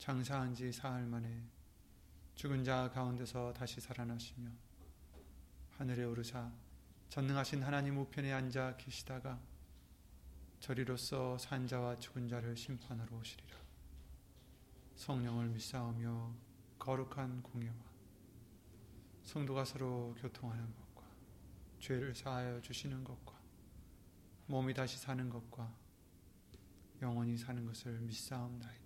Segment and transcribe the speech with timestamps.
[0.00, 1.44] 장사한 지 사흘 만에
[2.34, 4.50] 죽은 자 가운데서 다시 살아나시며
[5.76, 6.50] 하늘에 오르사
[7.10, 9.38] 전능하신 하나님 우편에 앉아 계시다가
[10.58, 13.58] 저리로서 산 자와 죽은 자를 심판하러 오시리라.
[14.96, 16.34] 성령을 믿사오며
[16.78, 17.76] 거룩한 공예와
[19.22, 21.06] 성도가 서로 교통하는 것과
[21.78, 23.38] 죄를 사하여 주시는 것과
[24.46, 25.70] 몸이 다시 사는 것과
[27.02, 28.79] 영원히 사는 것을 믿사옵나이다.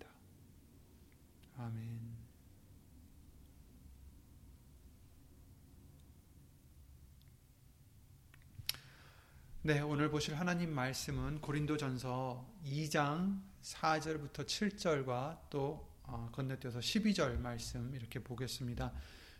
[1.57, 2.17] 아멘.
[9.61, 18.19] 네, 오늘 보실 하나님 말씀은 고린도전서 2장 4절부터 7절과 또 어, 건너뛰어서 12절 말씀 이렇게
[18.19, 18.91] 보겠습니다.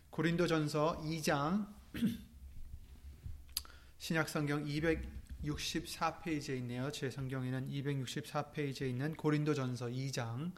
[0.08, 1.68] 고린도전서 2장
[3.98, 6.90] 신약성경 264페이지에 있네요.
[6.90, 10.52] 제 성경에는 264페이지에 있는 고린도전서 2장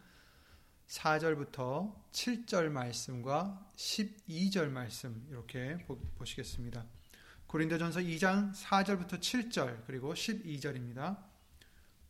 [0.89, 5.77] 4절부터 7절 말씀과 12절 말씀 이렇게
[6.17, 6.87] 보시겠습니다.
[7.47, 11.23] 고린도전서 2장 4절부터 7절 그리고 12절입니다.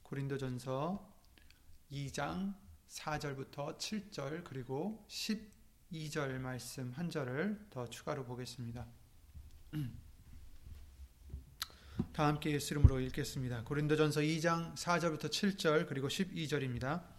[0.04, 1.12] 고린도전서
[1.90, 2.54] 2장
[2.88, 8.86] 4절부터 7절 그리고 12절 말씀 한 절을 더 추가로 보겠습니다.
[12.12, 13.64] 다 함께 예수 이름으로 읽겠습니다.
[13.64, 17.17] 고린도전서 2장 4절부터 7절 그리고 12절입니다.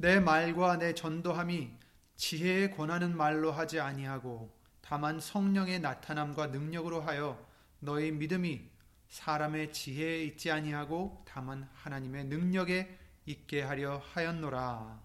[0.00, 1.70] 내 말과 내 전도함이
[2.16, 7.44] 지혜에 권하는 말로 하지 아니하고 다만 성령의 나타남과 능력으로 하여
[7.80, 8.62] 너희 믿음이
[9.08, 15.00] 사람의 지혜에 있지 아니하고 다만 하나님의 능력에 있게 하려 하였노라.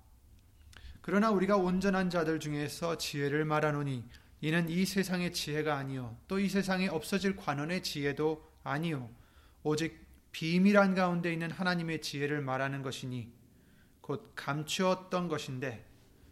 [1.02, 4.04] 그러나 우리가 온전한 자들 중에서 지혜를 말하노니
[4.42, 9.10] 이는 이 세상의 지혜가 아니요 또 이 세상에 없어질 관원의 지혜도 아니요
[9.64, 13.43] 오직 비밀한 가운데 있는 하나님의 지혜를 말하는 것이니
[14.03, 15.86] 곧 감추었던 것인데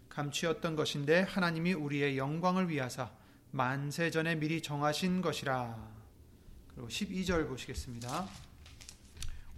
[0.10, 3.10] 감추었던 것인데 하나님이 우리의 영광을 위하사
[3.52, 5.78] 만세 전에 미리 정하신 것이라.
[6.68, 8.28] 그리고 12절 보시겠습니다.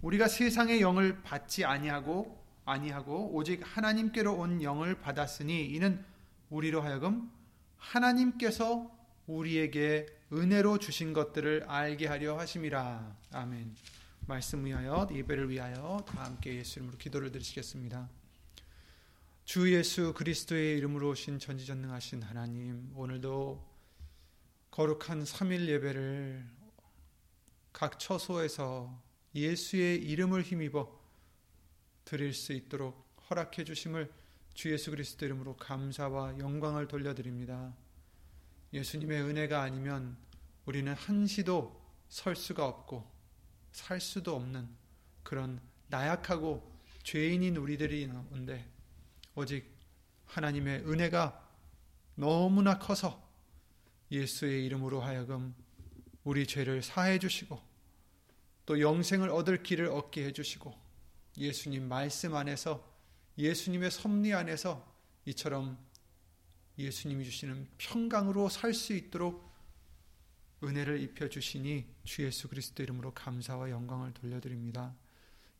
[0.00, 6.04] 우리가 세상의 영을 받지 아니하고 아니하고 오직 하나님께로 온 영을 받았으니 이는
[6.50, 7.32] 우리로 하여금
[7.76, 8.90] 하나님께서
[9.26, 13.16] 우리에게 은혜로 주신 것들을 알게 하려 하심이라.
[13.32, 13.74] 아멘.
[14.26, 18.08] 말씀 위하여 예배를 위하여 다 함께 예수 이름으로 기도를 드리시겠습니다.
[19.44, 23.62] 주 예수 그리스도의 이름으로 오신 전지전능하신 하나님 오늘도
[24.70, 26.42] 거룩한 3일 예배를
[27.74, 29.02] 각 처소에서
[29.34, 30.88] 예수의 이름을 힘입어
[32.06, 34.10] 드릴 수 있도록 허락해 주심을
[34.54, 37.74] 주 예수 그리스도 이름으로 감사와 영광을 돌려드립니다.
[38.72, 40.16] 예수님의 은혜가 아니면
[40.64, 43.13] 우리는 한시도 설 수가 없고
[43.74, 44.68] 살 수도 없는
[45.24, 48.64] 그런 나약하고 죄인인 우리들이 온데
[49.34, 49.68] 오직
[50.26, 51.44] 하나님의 은혜가
[52.14, 53.28] 너무나 커서
[54.12, 55.56] 예수의 이름으로 하여금
[56.22, 57.60] 우리 죄를 사해 주시고
[58.64, 60.72] 또 영생을 얻을 길을 얻게 해 주시고
[61.36, 62.88] 예수님 말씀 안에서
[63.36, 64.86] 예수님의 섭리 안에서
[65.26, 65.76] 이처럼
[66.78, 69.52] 예수님이 주시는 평강으로 살 수 있도록
[70.66, 74.94] 은혜를 입혀 주시니 주 예수 그리스도 이름으로 감사와 영광을 돌려드립니다.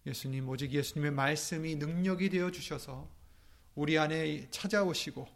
[0.07, 3.11] 예수님 오직 예수님의 말씀이 능력이 되어 주셔서
[3.75, 5.27] 우리 안에 찾아오시고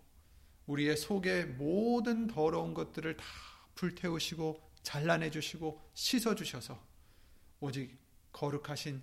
[0.66, 3.24] 우리의 속에 모든 더러운 것들을 다
[3.74, 6.78] 불태우시고 잘라내 주시고 씻어 주셔서
[7.60, 7.96] 오직
[8.32, 9.02] 거룩하신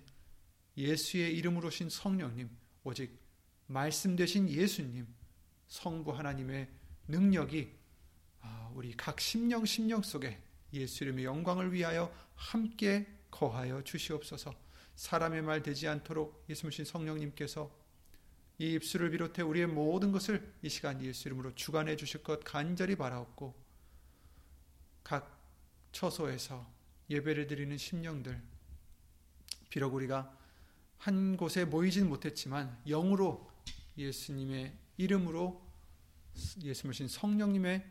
[0.76, 2.48] 예수의 이름으로 신 성령님
[2.84, 3.18] 오직
[3.66, 5.06] 말씀 되신 예수님
[5.66, 6.68] 성부 하나님의
[7.08, 7.74] 능력이
[8.40, 10.40] 아, 우리 각 심령 심령 속에
[10.72, 14.54] 예수 이름의 영광을 위하여 함께 거하여 주시옵소서.
[14.94, 17.70] 사람의 말 되지 않도록 예수님 성령님께서
[18.58, 23.54] 이 입술을 비롯해 우리의 모든 것을 이 시간 예수 이름으로 주관해 주실 것 간절히 바라옵고
[25.04, 25.38] 각
[25.92, 26.66] 처소에서
[27.10, 28.42] 예배를 드리는 심령들
[29.68, 30.34] 비록 우리가
[30.96, 33.50] 한 곳에 모이진 못했지만 영으로
[33.98, 35.62] 예수님의 이름으로
[36.62, 37.84] 예수님 성령님의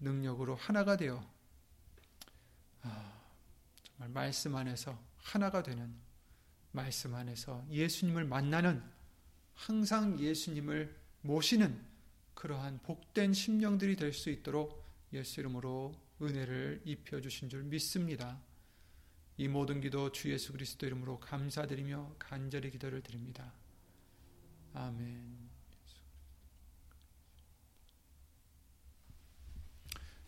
[0.00, 1.31] 능력으로 하나가 되어 아,
[2.82, 5.94] 정말 말씀 안에서 하나가 되는
[6.72, 8.82] 말씀 안에서 예수님을 만나는
[9.54, 11.80] 항상 예수님을 모시는
[12.34, 14.82] 그러한 복된 심령들이 될 수 있도록
[15.12, 18.40] 예수 이름으로 은혜를 입혀 주신 줄 믿습니다.
[19.36, 23.52] 이 모든 기도 주 예수 그리스도 이름으로 감사드리며 간절히 기도를 드립니다.
[24.74, 25.50] 아멘.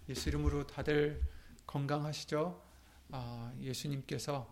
[0.08, 1.33] 예수 이름으로 다들
[1.74, 2.62] 건강하시죠?
[3.10, 4.48] 아, 예수님께서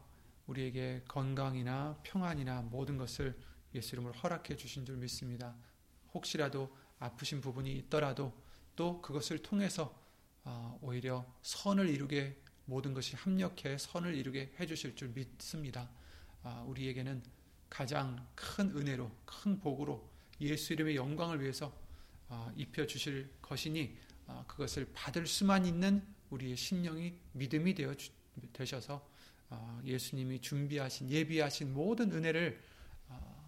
[0.48, 3.38] 우리에게 건강이나 평안이나 모든 것을
[3.76, 5.54] 예수 이름으로 허락해 주신 줄 믿습니다.
[6.12, 8.36] 혹시라도 아프신 부분이 있더라도
[8.74, 9.96] 또 그것을 통해서
[10.42, 15.88] 아, 오히려 선을 이루게 모든 것이 합력해 선을 이루게 해주실 줄 믿습니다.
[16.42, 17.22] 아, 우리에게는
[17.70, 20.10] 가장 큰 은혜로 큰 복으로
[20.40, 21.72] 예수 이름의 영광을 위해서
[22.28, 23.96] 아, 입혀 주실 것이니
[24.48, 27.94] 그것을 받을 수만 있는 우리의 심령이 믿음이 되어
[28.52, 29.06] 되셔서
[29.84, 32.61] 예수님이 준비하신 예비하신 모든 은혜를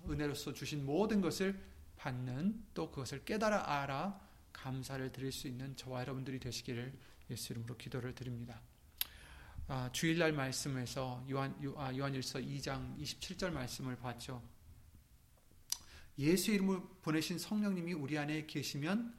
[0.09, 1.59] 은혜로서 주신 모든 것을
[1.97, 4.21] 받는 또 그것을 깨달아 알아
[4.53, 6.93] 감사를 드릴 수 있는 저와 여러분들이 되시기를
[7.31, 8.61] 예수 이름으로 기도를 드립니다.
[9.67, 14.43] 아, 주일날 말씀에서 요한, 요, 아, 요한일서 2장 27절 말씀을 봤죠.
[16.19, 19.15] 예수 이름으로 보내신 성령님이 우리 안에 계시면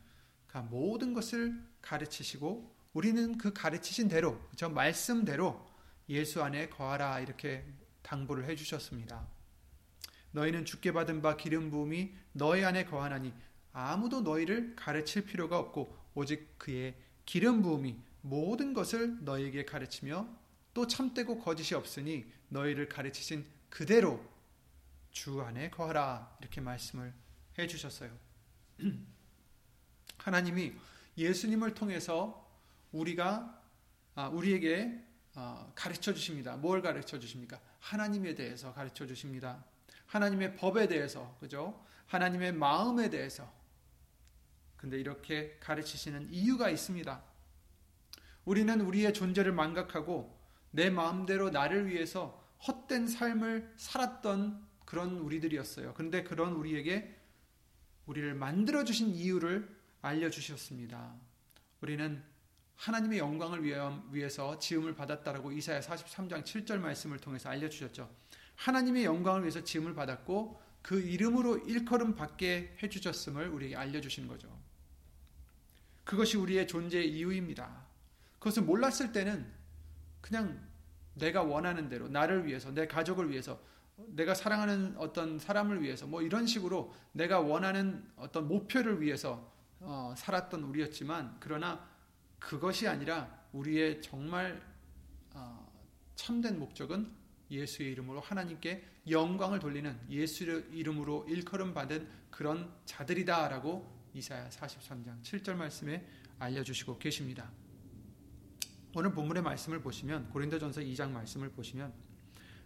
[0.47, 5.67] 그 모든 것을 가르치시고 우리는 그 가르치신 대로 저 말씀대로
[6.07, 7.65] 예수 안에 거하라 이렇게
[8.01, 9.27] 당부를 해 주셨습니다.
[10.31, 13.33] 너희는 죽게 받은 바 기름 부음이 너희 안에 거하나니
[13.73, 16.95] 아무도 너희를 가르칠 필요가 없고 오직 그의
[17.25, 20.29] 기름 부음이 모든 것을 너희에게 가르치며
[20.73, 24.25] 또 참되고 거짓이 없으니 너희를 가르치신 그대로
[25.11, 27.13] 주 안에 거하라 이렇게 말씀을
[27.59, 28.17] 해 주셨어요.
[30.17, 30.73] 하나님이
[31.17, 32.44] 예수님을 통해서
[32.95, 33.61] 우리가
[34.15, 35.03] 아, 우리에게
[35.35, 36.55] 아, 가르쳐 주십니다.
[36.55, 37.59] 뭘 가르쳐 주십니까?
[37.79, 39.63] 하나님에 대해서 가르쳐 주십니다.
[40.07, 41.85] 하나님의 법에 대해서, 그죠?
[42.07, 43.51] 하나님의 마음에 대해서.
[44.77, 47.23] 근데 이렇게 가르치시는 이유가 있습니다.
[48.45, 50.39] 우리는 우리의 존재를 망각하고
[50.71, 55.93] 내 마음대로 나를 위해서 헛된 삶을 살았던 그런 우리들이었어요.
[55.95, 57.19] 그런데 그런 우리에게
[58.05, 61.15] 우리를 만들어 주신 이유를 알려 주셨습니다.
[61.81, 62.23] 우리는
[62.77, 63.63] 하나님의 영광을
[64.11, 68.09] 위해서 지음을 받았다라고 이사야 43장 7절 말씀을 통해서 알려주셨죠.
[68.55, 74.47] 하나님의 영광을 위해서 지음을 받았고 그 이름으로 일컬음 받게 해주셨음을 우리에게 알려주시는 거죠.
[76.03, 77.85] 그것이 우리의 존재의 이유입니다.
[78.39, 79.51] 그것을 몰랐을 때는
[80.21, 80.63] 그냥
[81.15, 83.59] 내가 원하는 대로 나를 위해서 내 가족을 위해서
[83.95, 90.63] 내가 사랑하는 어떤 사람을 위해서 뭐 이런 식으로 내가 원하는 어떤 목표를 위해서 어, 살았던
[90.63, 91.87] 우리였지만 그러나
[92.45, 94.61] 그것이 아니라 우리의 정말
[95.33, 95.67] 어,
[96.13, 97.11] 참된 목적은
[97.49, 106.05] 예수의 이름으로 하나님께 영광을 돌리는 예수의 이름으로 일컬음 받은 그런 자들이다라고 이사야 43장 7절 말씀에
[106.37, 107.49] 알려주시고 계십니다.
[108.93, 111.91] 오늘 본문의 말씀을 보시면 고린도전서 2장 말씀을 보시면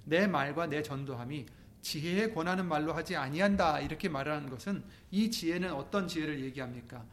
[0.04, 1.46] 내 말과 내 전도함이
[1.82, 7.06] 지혜에 권하는 말로 하지 아니한다 이렇게 말하는 것은 이 지혜는 어떤 지혜를 얘기합니까?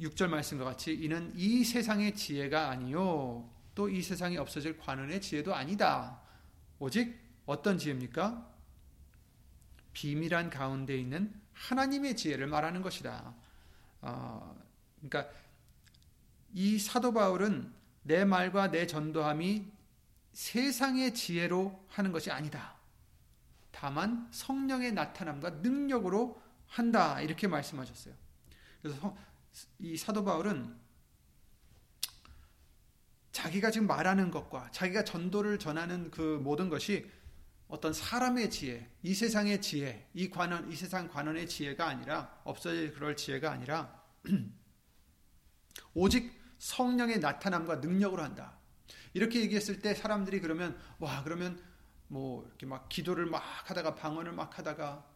[0.00, 6.20] 6절 말씀과 같이 이는 이 세상의 지혜가 아니요 또 이 세상에 없어질 관원의 지혜도 아니다.
[6.78, 8.48] 오직 어떤 지혜입니까?
[9.92, 13.34] 비밀한 가운데 있는 하나님의 지혜를 말하는 것이다.
[14.02, 14.56] 어,
[15.00, 15.32] 그러니까
[16.52, 17.72] 이 사도 바울은
[18.02, 19.70] 내 말과 내 전도함이
[20.32, 22.76] 세상의 지혜로 하는 것이 아니다.
[23.70, 27.20] 다만 성령의 나타남과 능력으로 한다.
[27.20, 28.14] 이렇게 말씀하셨어요.
[28.82, 29.16] 그래서
[29.78, 30.78] 이 사도 바울은
[33.32, 37.10] 자기가 지금 말하는 것과 자기가 전도를 전하는 그 모든 것이
[37.68, 43.16] 어떤 사람의 지혜, 이 세상의 지혜, 이 관원, 이 세상 관원의 지혜가 아니라 없어질 그럴
[43.16, 44.02] 지혜가 아니라
[45.94, 48.58] 오직 성령의 나타남과 능력으로 한다.
[49.14, 51.62] 이렇게 얘기했을 때 사람들이 그러면 와 그러면
[52.08, 55.06] 뭐 이렇게 막 기도를 막 하다가 방언을 막 하다가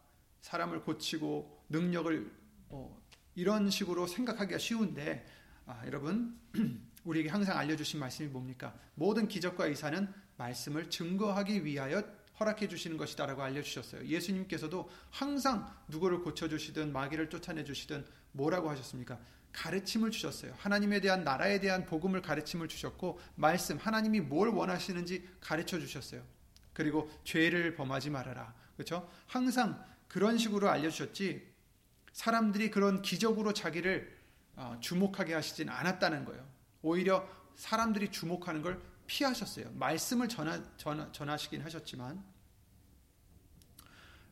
[0.41, 2.31] 사람을 고치고 능력을
[2.69, 3.04] 뭐
[3.35, 5.25] 이런 식으로 생각하기가 쉬운데
[5.65, 6.39] 아, 여러분
[7.03, 8.73] 우리에게 항상 알려주신 말씀이 뭡니까?
[8.95, 12.03] 모든 기적과 이사는 말씀을 증거하기 위하여
[12.39, 14.05] 허락해 주시는 것이다라고 알려주셨어요.
[14.05, 19.19] 예수님께서도 항상 누구를 고쳐주시든 마귀를 쫓아내 주시든 뭐라고 하셨습니까?
[19.53, 20.53] 가르침을 주셨어요.
[20.57, 26.21] 하나님에 대한 나라에 대한 복음을 가르침을 주셨고 말씀 하나님이 뭘 원하시는지 가르쳐 주셨어요.
[26.73, 28.53] 그리고 죄를 범하지 말아라.
[28.75, 29.09] 그렇죠?
[29.27, 31.54] 항상 그런 식으로 알려 주셨지
[32.15, 34.17] 사람들이 그런 기적으로 자기를
[34.55, 36.47] 어, 주목하게 하시진 않았다는 거예요.
[36.81, 39.71] 오히려 사람들이 주목하는 걸 피하셨어요.
[39.73, 42.23] 말씀을 전하, 전하, 전하시긴 하셨지만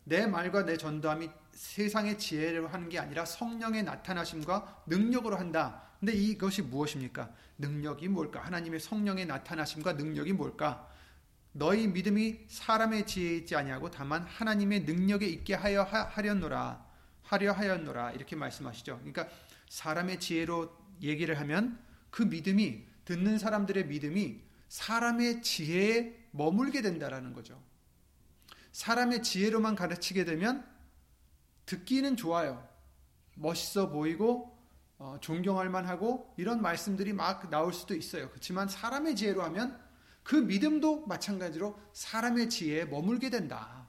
[0.05, 5.83] 내 말과 내 전도함이 세상의 지혜로 하는 게 아니라 성령의 나타나심과 능력으로 한다.
[5.99, 7.31] 근데 이것이 무엇입니까?
[7.57, 8.39] 능력이 뭘까?
[8.45, 10.89] 하나님의 성령의 나타나심과 능력이 뭘까?
[11.51, 16.92] 너희 믿음이 사람의 지혜에 있지 아니하고 다만 하나님의 능력에 있게 하여 하려노라.
[17.33, 18.11] 하려 하였노라.
[18.11, 18.97] 이렇게 말씀하시죠.
[18.97, 19.27] 그러니까
[19.69, 20.71] 사람의 지혜로
[21.01, 27.61] 얘기를 하면 그 믿음이 듣는 사람들의 믿음이 사람의 지혜에 머물게 된다라는 거죠.
[28.71, 30.65] 사람의 지혜로만 가르치게 되면
[31.65, 32.67] 듣기는 좋아요.
[33.35, 34.55] 멋있어 보이고
[34.97, 38.29] 어, 존경할 만하고 이런 말씀들이 막 나올 수도 있어요.
[38.29, 39.79] 그렇지만 사람의 지혜로 하면
[40.23, 43.87] 그 믿음도 마찬가지로 사람의 지혜에 머물게 된다.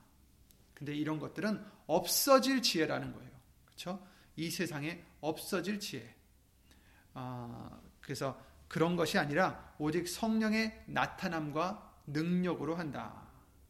[0.74, 3.33] 근데 이런 것들은 없어질 지혜라는 거예요.
[3.74, 4.06] 그렇죠?
[4.36, 6.14] 이 세상에 없어질 지혜.
[7.12, 13.22] 아, 그래서 그런 것이 아니라 오직 성령의 나타남과 능력으로 한다.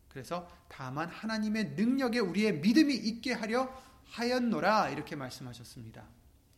[0.08, 3.68] 그래서 다만 하나님의 능력에 우리의 믿음이 있게 하려
[4.06, 6.06] 하였노라 이렇게 말씀하셨습니다.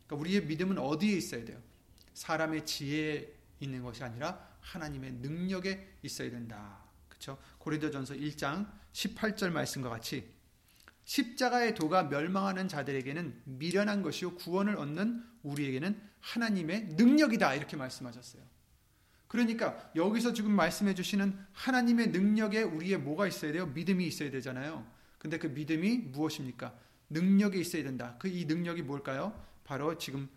[0.05, 1.59] 그러니까 우리의 믿음은 어디에 있어야 돼요?
[2.13, 6.83] 사람의 지혜에 있는 것이 아니라 하나님의 능력에 있어야 된다.
[7.07, 7.37] 그렇죠?
[7.57, 10.31] 고린도전서 1장 18절 말씀과 같이
[11.07, 18.43] 십자가의 도가 멸망하는 자들에게는 미련한 것이요 구원을 얻는 우리에게는 하나님의 능력이다 이렇게 말씀하셨어요.
[19.29, 23.67] 그러니까 여기서 지금 말씀해 주시는 하나님의 능력에 우리의 뭐가 있어야 돼요?
[23.67, 24.85] 믿음이 있어야 되잖아요.
[25.17, 26.77] 근데 그 믿음이 무엇입니까?
[27.09, 28.17] 능력이 있어야 된다.
[28.19, 29.33] 그 이 능력이 뭘까요?
[29.63, 30.29] 바로 지금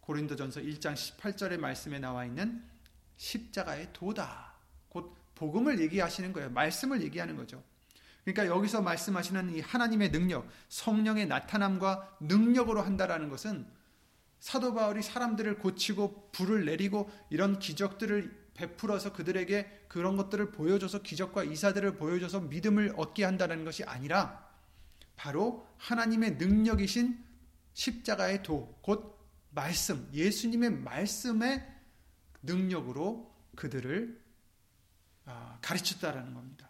[0.00, 2.64] 고린도전서 1장 18절의 말씀에 나와 있는
[3.16, 4.54] 십자가의 도다.
[4.88, 6.50] 곧 복음을 얘기하시는 거예요.
[6.50, 7.62] 말씀을 얘기하는 거죠.
[8.26, 13.64] 그러니까 여기서 말씀하시는 이 하나님의 능력, 성령의 나타남과 능력으로 한다라는 것은
[14.40, 21.96] 사도 바울이 사람들을 고치고 불을 내리고 이런 기적들을 베풀어서 그들에게 그런 것들을 보여줘서 기적과 이사들을
[21.98, 24.44] 보여줘서 믿음을 얻게 한다는 것이 아니라
[25.14, 27.24] 바로 하나님의 능력이신
[27.74, 29.16] 십자가의 도, 곧
[29.50, 31.64] 말씀, 예수님의 말씀의
[32.42, 34.20] 능력으로 그들을
[35.26, 36.65] 아, 가르쳤다라는 겁니다.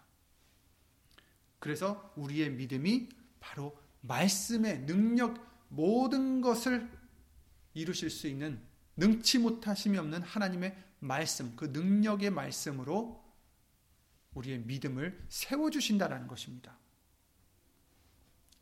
[1.67, 3.09] 그래서 우리의 믿음이
[3.41, 6.89] 바로 말씀의 능력 모든 것을
[7.75, 8.61] 이루실 수 있는
[8.97, 13.21] 능치 못하심이 없는 하나님의 말씀, 그 능력의 말씀으로
[14.35, 16.79] 우리의 믿음을 세워주신다라는 것입니다.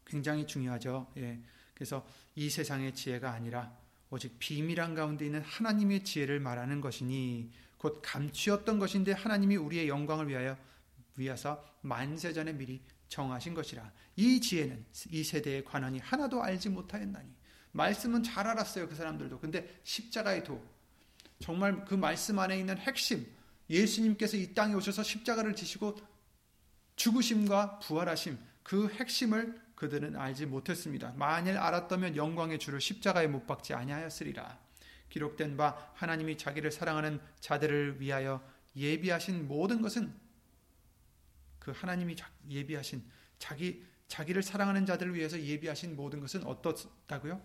[0.06, 1.12] 굉장히 중요하죠.
[1.18, 1.42] 예.
[1.74, 3.76] 그래서 이 세상의 지혜가 아니라
[4.08, 10.56] 오직 비밀한 가운데 있는 하나님의 지혜를 말하는 것이니 곧 감추었던 것인데 하나님이 우리의 영광을 위하여
[11.16, 12.80] 위하서 만세전에 미리
[13.14, 13.92] 정하신 것이라.
[14.16, 17.28] 이 지혜는 이 세대의 관원이 하나도 알지 못하였나니.
[17.70, 19.38] 말씀은 잘 알았어요, 그 사람들도.
[19.38, 20.60] 근데 십자가의 도.
[21.38, 23.24] 정말 그 말씀 안에 있는 핵심.
[23.70, 25.96] 예수님께서 이 땅에 오셔서 십자가를 지시고
[26.96, 28.36] 죽으심과 부활하심.
[28.64, 31.12] 그 핵심을 그들은 알지 못했습니다.
[31.16, 34.58] 만일 알았다면 영광의 주를 십자가에 못 박지 아니하였으리라.
[35.10, 38.42] 기록된 바 하나님이 자기를 사랑하는 자들을 위하여
[38.74, 40.12] 예비하신 모든 것은
[41.64, 42.14] 그 하나님이
[42.50, 43.02] 예비하신
[43.38, 47.40] 자기 자기를 사랑하는 자들을 위해서 예비하신 모든 것은 어떻다고요?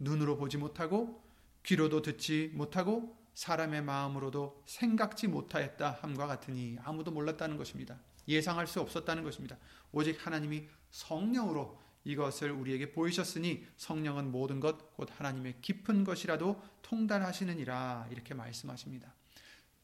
[0.00, 1.22] 눈으로 보지 못하고
[1.62, 8.00] 귀로도 듣지 못하고 사람의 마음으로도 생각지 못하였다 함과 같으니 아무도 몰랐다는 것입니다.
[8.26, 9.56] 예상할 수 없었다는 것입니다.
[9.92, 18.34] 오직 하나님이 성령으로 이것을 우리에게 보이셨으니 성령은 모든 것 곧 하나님의 깊은 것이라도 통달하시느니라 이렇게
[18.34, 19.14] 말씀하십니다.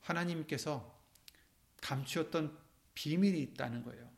[0.00, 0.93] 하나님께서
[1.83, 2.65] 감추었던
[2.97, 4.11] 비밀이 있다는 거예요.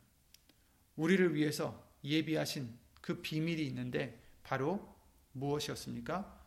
[0.97, 4.97] 우리를 위해서 예비하신 그 비밀이 있는데 바로
[5.33, 6.39] 무엇이었습니까?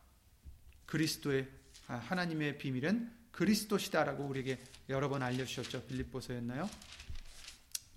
[0.86, 1.48] 그리스도의
[1.86, 4.58] 아, 하나님의 비밀은 그리스도시다라고 우리에게
[4.88, 5.86] 여러 번 알려주셨죠.
[5.86, 6.68] 빌립보서였나요?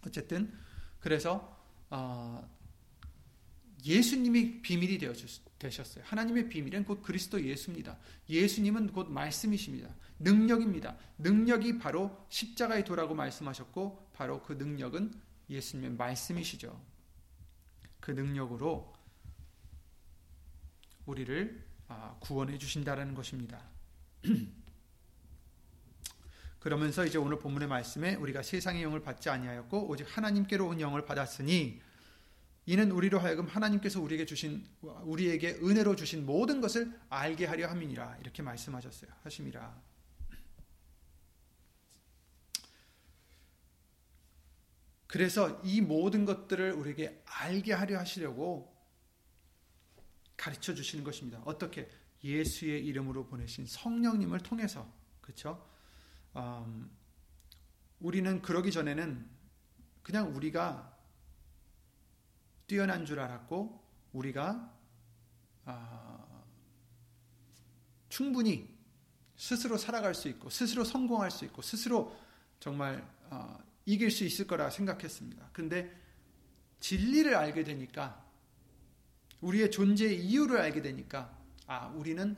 [0.05, 0.53] 어쨌든
[0.99, 1.57] 그래서
[1.89, 2.47] 어,
[3.83, 4.99] 예수님이 비밀이
[5.59, 6.03] 되셨어요.
[6.07, 7.97] 하나님의 비밀은 곧 그리스도 예수입니다.
[8.29, 9.93] 예수님은 곧 말씀이십니다.
[10.19, 10.97] 능력입니다.
[11.19, 15.13] 능력이 바로 십자가의 도라고 말씀하셨고 바로 그 능력은
[15.49, 16.81] 예수님의 말씀이시죠.
[17.99, 18.93] 그 능력으로
[21.05, 23.61] 우리를 아, 구원해 주신다라는 것입니다.
[26.59, 31.79] 그러면서 이제 오늘 본문의 말씀에 우리가 세상의 영을 받지 아니하였고 오직 하나님께로 온 영을 받았으니
[32.65, 38.41] 이는 우리로 하여금 하나님께서 우리에게 주신 우리에게 은혜로 주신 모든 것을 알게 하려 함이니라 이렇게
[38.41, 39.11] 말씀하셨어요.
[39.23, 39.94] 하심이라.
[45.15, 48.75] 그래서 이 모든 것들을 우리에게 알게 하려 하시려고
[50.35, 51.41] 가르쳐 주시는 것입니다.
[51.45, 51.89] 어떻게
[52.21, 54.85] 예수의 이름으로 보내신 성령님을 통해서
[55.21, 55.65] 그렇죠?
[56.35, 56.91] 음,
[58.01, 59.25] 우리는 그러기 전에는
[60.03, 60.93] 그냥 우리가
[62.67, 63.81] 뛰어난 줄 알았고
[64.11, 64.77] 우리가
[65.63, 66.43] 아,
[68.09, 68.69] 충분히
[69.37, 72.13] 스스로 살아갈 수 있고 스스로 성공할 수 있고 스스로
[72.59, 75.49] 정말 어, 이길 수 있을 거라 생각했습니다.
[75.53, 75.91] 근데
[76.79, 78.23] 진리를 알게 되니까
[79.41, 81.37] 우리의 존재의 이유를 알게 되니까
[81.67, 82.35] 아 우리는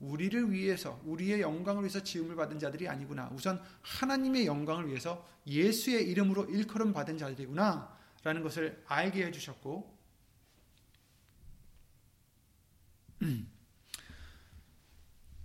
[0.00, 3.30] 우리를 위해서 우리의 영광을 위해서 지음을 받은 자들이 아니구나.
[3.32, 7.98] 우선 하나님의 영광을 위해서 예수의 이름으로 일컬음 받은 자들이구나.
[8.24, 9.96] 라는 것을 알게 해 주셨고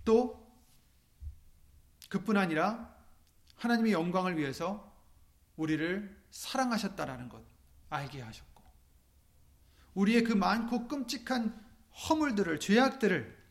[0.04, 0.44] 또
[2.08, 2.94] 그뿐 아니라
[3.56, 4.93] 하나님의 영광을 위해서
[5.56, 7.42] 우리를 사랑하셨다라는 것
[7.90, 8.62] 알게 하셨고
[9.94, 11.64] 우리의 그 많고 끔찍한
[12.08, 13.44] 허물들을 죄악들을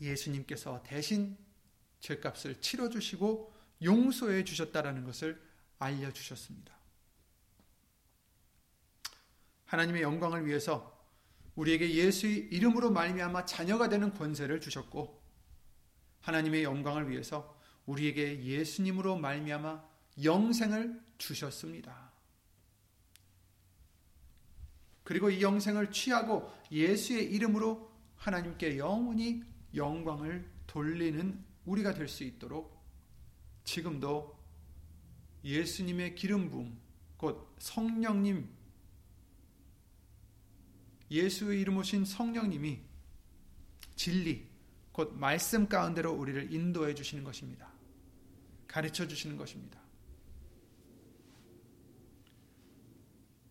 [0.00, 1.36] 예수님께서 대신
[2.00, 3.52] 죄값을 치러 주시고
[3.82, 5.40] 용서해 주셨다라는 것을
[5.78, 6.72] 알려 주셨습니다.
[9.66, 11.00] 하나님의 영광을 위해서
[11.56, 15.22] 우리에게 예수의 이름으로 말미암아 자녀가 되는 권세를 주셨고
[16.20, 19.91] 하나님의 영광을 위해서 우리에게 예수님으로 말미암아
[20.22, 22.10] 영생을 주셨습니다.
[25.04, 29.42] 그리고 이 영생을 취하고 예수의 이름으로 하나님께 영원히
[29.74, 32.82] 영광을 돌리는 우리가 될 수 있도록
[33.64, 34.38] 지금도
[35.44, 36.78] 예수님의 기름 부음,
[37.16, 38.48] 곧 성령님,
[41.10, 42.80] 예수의 이름 오신 성령님이
[43.96, 44.48] 진리,
[44.92, 47.70] 곧 말씀 가운데로 우리를 인도해 주시는 것입니다.
[48.66, 49.81] 가르쳐 주시는 것입니다.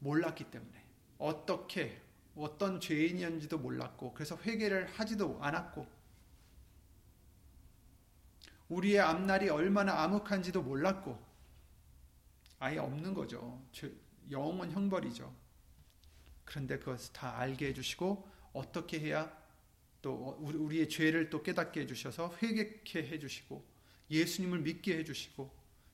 [0.01, 0.84] 몰랐기 때문에
[1.17, 2.01] 어떻게
[2.36, 5.88] 어떤 죄인이었는지도 몰랐고 그래서 회개를 하지도 않았고
[8.70, 11.20] 우리의 앞날이 얼마나 암흑한지도 몰랐고
[12.60, 13.62] 아예 없는 거죠.
[14.29, 15.34] 영원 형벌이죠.
[16.46, 19.31] 그런데 그것을 다 알게 해주시고 어떻게 해야
[20.01, 23.64] 또 우리의 죄를 또 깨닫게 해주셔서 회개케 해주시고
[24.09, 25.51] 예수님을 믿게 해주시고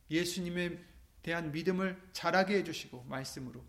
[0.09, 0.79] 예수님에
[1.21, 3.63] 대한 믿음을 자라게 해주시고 말씀으로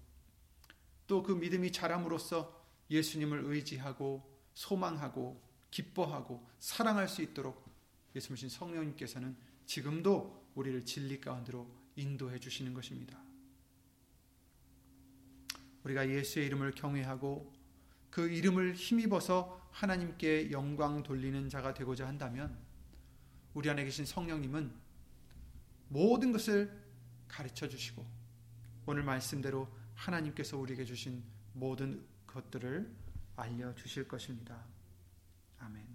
[1.09, 2.55] 또 그 믿음이 자람으로써
[2.91, 4.23] 예수님을 의지하고
[4.55, 7.67] 소망하고 기뻐하고 사랑할 수 있도록
[8.15, 13.19] 예수님 성령님께서는 지금도 우리를 진리 가운데로 인도해 주시는 것입니다.
[15.85, 17.53] 우리가 예수의 이름을 경외하고
[18.11, 22.59] 그 이름을 힘입어서 하나님께 영광 돌리는 자가 되고자 한다면
[23.55, 24.73] 우리 안에 계신 성령님은
[25.89, 26.71] 모든 것을
[27.29, 28.05] 가르쳐 주시고
[28.87, 32.89] 오늘 말씀대로 하나님께서 우리에게 주신 모든 것들을
[33.37, 34.65] 알려 주실 것입니다.
[35.59, 35.87] 아멘.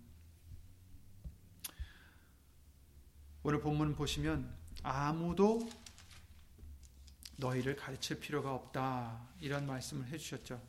[3.44, 5.70] 오늘 본문 보시면 아무도
[7.38, 9.28] 너희를 가르칠 필요가 없다.
[9.40, 10.62] 이런 말씀을 해 주셨죠.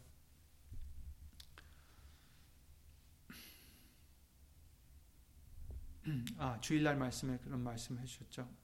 [6.38, 8.63] 아, 주일날 말씀에 그런 말씀을 해 주셨죠.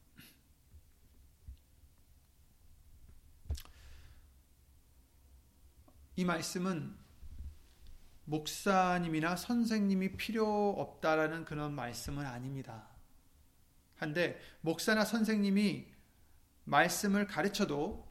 [6.20, 6.94] 이 말씀은
[8.26, 12.86] 목사님이나 선생님이 필요 없다라는 그런 말씀은 아닙니다.
[13.96, 15.86] 한데 목사나 선생님이
[16.64, 18.06] 말씀을 가르쳐도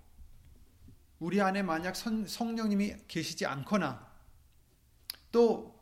[1.19, 4.11] 우리 안에 만약 선, 성령님이 계시지 않거나
[5.31, 5.79] 또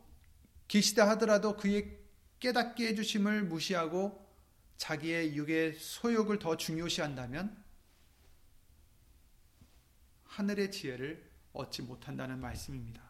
[0.67, 1.97] 계시다 하더라도 그의
[2.41, 4.29] 깨닫게 해주심을 무시하고
[4.75, 7.63] 자기의 육의 소욕을 더 중요시한다면
[10.25, 11.26] 하늘의 지혜를
[11.57, 13.01] 얻지 못한다는 말씀입니다.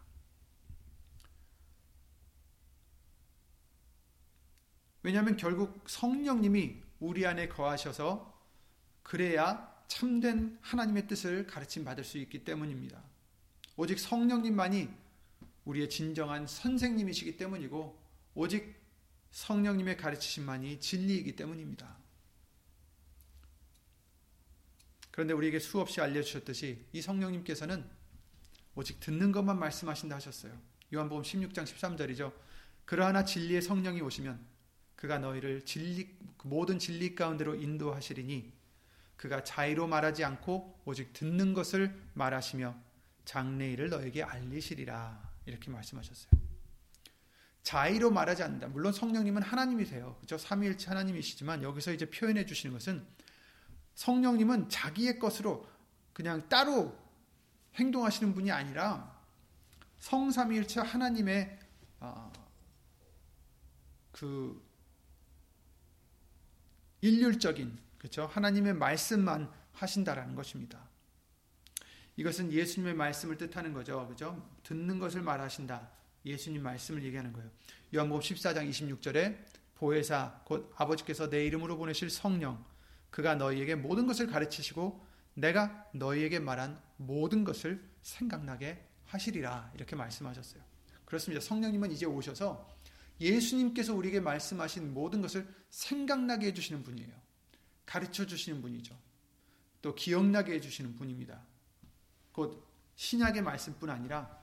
[5.04, 8.36] 왜냐하면 결국 성령님이 우리 안에 거하셔서
[9.04, 13.02] 그래야 참된 하나님의 뜻을 가르침 받을 수 있기 때문입니다.
[13.78, 14.90] 오직 성령님만이
[15.66, 17.98] 우리의 진정한 선생님이시기 때문이고
[18.36, 18.76] 오직
[19.32, 21.96] 성령님의 가르치심만이 진리이기 때문입니다.
[25.12, 27.97] 그런데 우리에게 수없이 알려주셨듯이 이 성령님께서는
[28.78, 30.54] 오직 듣는 것만 말씀하신다 하셨어요.
[30.94, 32.32] 요한복음 16장 13절이죠.
[32.86, 34.40] 그러하나 진리의 성령이 오시면
[34.96, 38.54] 그가 너희를 진리 모든 진리 가운데로 인도하시리니
[39.16, 42.76] 그가 자의로 말하지 않고 오직 듣는 것을 말하시며
[43.26, 45.28] 장래일을 너에게 알리시리라.
[45.48, 46.32] 이렇게 말씀하셨어요.
[47.64, 48.68] 자의로 말하지 않는다.
[48.68, 50.18] 물론 성령님은 하나님이세요.
[50.22, 50.38] 그죠?
[50.38, 53.04] 삼위일체 하나님이시지만 여기서 이제 표현해 주시는 것은
[53.96, 55.68] 성령님은 자기의 것으로
[56.14, 57.07] 그냥 따로
[57.78, 59.16] 행동하시는 분이 아니라
[60.00, 61.60] 성삼위일체 하나님의
[62.00, 62.32] 어,
[64.12, 64.62] 그
[67.02, 68.26] 일률적인 그렇죠?
[68.28, 70.88] 하나님의 말씀만 하신다라는 것입니다.
[72.16, 74.08] 이것은 예수님의 말씀을 뜻하는 거죠.
[74.08, 74.50] 그죠?
[74.64, 75.90] 듣는 것을 말하신다.
[76.26, 77.50] 예수님 말씀을 얘기하는 거예요.
[77.94, 79.38] 요한복음 14장 26절에
[79.76, 82.66] 보혜사 곧 아버지께서 내 이름으로 보내실 성령
[83.12, 85.06] 그가 너희에게 모든 것을 가르치시고
[85.38, 90.64] 내가 너희에게 말한 모든 것을 생각나게 하시리라 이렇게 말씀하셨어요.
[91.06, 91.46] 그렇습니다.
[91.46, 92.68] 성령님은 이제 오셔서
[93.22, 97.14] 예수님께서 우리에게 말씀하신 모든 것을 생각나게 해주시는 분이에요.
[97.86, 98.98] 가르쳐 주시는 분이죠.
[99.82, 101.40] 또 기억나게 해주시는 분입니다.
[102.32, 104.42] 곧 신약의 말씀뿐 아니라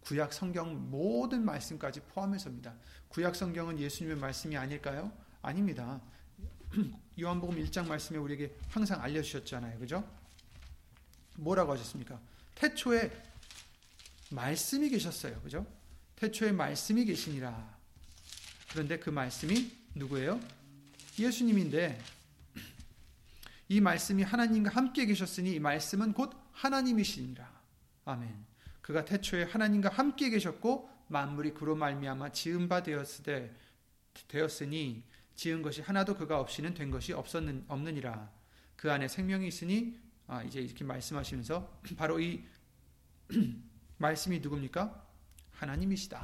[0.00, 2.76] 구약 성경 모든 말씀까지 포함해서입니다.
[3.08, 5.12] 구약 성경은 예수님의 말씀이 아닐까요?
[5.42, 6.00] 아닙니다.
[7.20, 9.78] 요한복음 1장 말씀에 우리에게 항상 알려주셨잖아요.
[9.78, 10.08] 그죠?
[11.36, 12.20] 뭐라고 하셨습니까?
[12.54, 13.10] 태초에
[14.30, 15.40] 말씀이 계셨어요.
[15.40, 15.66] 그죠?
[16.16, 17.76] 태초에 말씀이 계시니라.
[18.70, 20.40] 그런데 그 말씀이 누구예요?
[21.18, 21.98] 예수님인데
[23.68, 27.56] 이 말씀이 하나님과 함께 계셨으니 이 말씀은 곧 하나님이시니라.
[28.04, 28.46] 아멘.
[28.82, 33.54] 그가 태초에 하나님과 함께 계셨고 만물이 그로 말미암아 지은 바 되었으되
[34.28, 35.02] 되었으니
[35.36, 38.30] 지은 것이 하나도 그가 없이는 된 것이 없었는 없느니라.
[38.74, 42.44] 그 안에 생명이 있으니 아 이제 이렇게 말씀하시면서 바로 이
[43.98, 45.06] 말씀이 누굽니까?
[45.52, 46.20] 하나님이시다.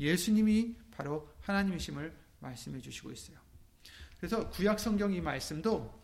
[0.00, 3.38] 예수님이 바로 하나님이심을 말씀해 주시고 있어요.
[4.18, 6.02] 그래서 구약 성경 이 말씀도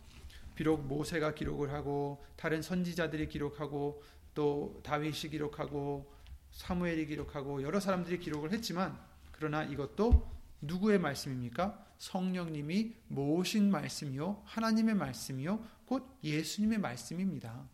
[0.55, 6.13] 비록 모세가 기록을 하고 다른 선지자들이 기록하고 또 다윗이 기록하고
[6.51, 8.99] 사무엘이 기록하고 여러 사람들이 기록을 했지만
[9.31, 10.29] 그러나 이것도
[10.61, 11.90] 누구의 말씀입니까?
[12.01, 17.69] 성령님이 모신 말씀이요 하나님의 말씀이요 곧 예수님의 말씀입니다.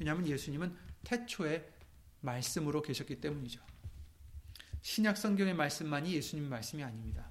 [0.00, 1.72] 왜냐하면 예수님은 태초에
[2.22, 3.60] 말씀으로 계셨기 때문이죠.
[4.82, 7.30] 신약 성경의 말씀만이 예수님 말씀이 아닙니다.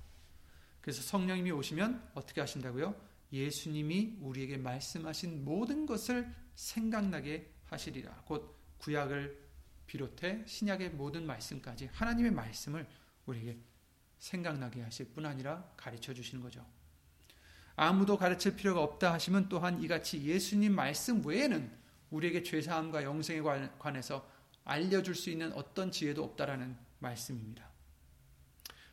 [0.79, 2.95] 그래서 성령님이 오시면 어떻게 하신다고요?
[3.33, 8.23] 예수님이 우리에게 말씀하신 모든 것을 생각나게 하시리라.
[8.23, 9.37] 곧 구약을
[9.85, 12.87] 비롯해 신약의 모든 말씀까지 하나님의 말씀을
[13.25, 13.59] 우리에게
[14.19, 16.65] 생각나게 하실 뿐 아니라 가르쳐 주시는 거죠.
[17.75, 21.71] 아무도 가르칠 필요가 없다 하시면 또한 이같이 예수님 말씀 외에는
[22.11, 23.41] 우리에게 죄사함과 영생에
[23.79, 24.29] 관해서
[24.65, 27.69] 알려줄 수 있는 어떤 지혜도 없다라는 말씀입니다.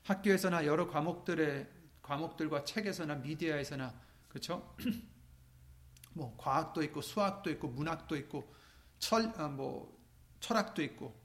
[0.05, 1.69] 학교에서나 여러 과목들의
[2.01, 3.93] 과목들과 책에서나 미디어에서나
[4.29, 4.77] 그렇죠?
[6.15, 8.55] 뭐 과학도 있고 수학도 있고 문학도 있고
[8.99, 10.01] 철, 아, 뭐
[10.39, 11.21] 철학도 있고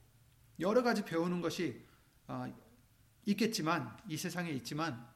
[0.60, 1.86] 여러 가지 배우는 것이
[2.28, 2.52] 어,
[3.26, 5.08] 있겠지만 이 세상에 있지만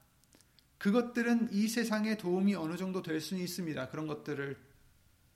[0.78, 3.90] 그것들은 이 세상에 도움이 어느 정도 될 수는 있습니다.
[3.90, 4.58] 그런 것들을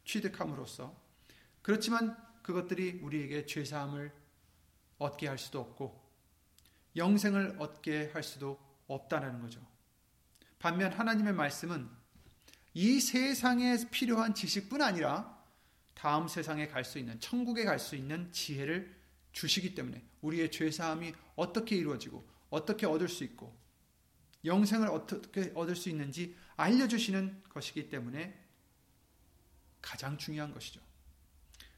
[0.06, 0.96] 취득함으로써
[1.62, 4.12] 그렇지만 그것들이 우리에게 죄사함을
[4.98, 6.00] 얻게 할 수도 없고
[6.96, 9.66] 영생을 얻게 할 수도 없다는 거죠.
[10.58, 11.90] 반면 하나님의 말씀은
[12.74, 15.38] 이 세상에 필요한 지식뿐 아니라
[15.94, 18.98] 다음 세상에 갈 수 있는 천국에 갈 수 있는 지혜를
[19.32, 23.58] 주시기 때문에 우리의 죄 사함이 어떻게 이루어지고 어떻게 얻을 수 있고
[24.46, 28.48] 영생을 어떻게 얻을 수 있는지 알려 주시는 것이기 때문에
[29.82, 30.82] 가장 중요한 것이죠.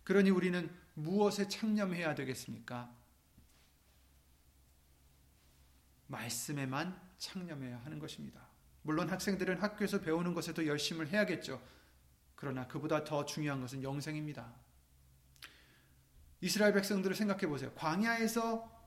[0.03, 2.93] 그러니 우리는 무엇에 창념해야 되겠습니까?
[6.07, 8.47] 말씀에만 창념해야 하는 것입니다.
[8.81, 11.61] 물론 학생들은 학교에서 배우는 것에도 열심을 해야겠죠.
[12.35, 14.53] 그러나 그보다 더 중요한 것은 영생입니다.
[16.41, 17.71] 이스라엘 백성들을 생각해 보세요.
[17.75, 18.80] 광야에서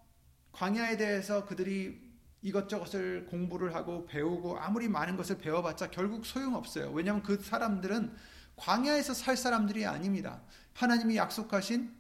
[0.55, 2.01] 광야에 대해서 그들이
[2.43, 6.91] 이것저것을 공부를 하고 배우고 아무리 많은 것을 배워봤자 결국 소용없어요.
[6.93, 8.15] 왜냐하면 그 사람들은
[8.57, 10.43] 광야에서 살 사람들이 아닙니다.
[10.75, 11.93] 하나님이 약속하신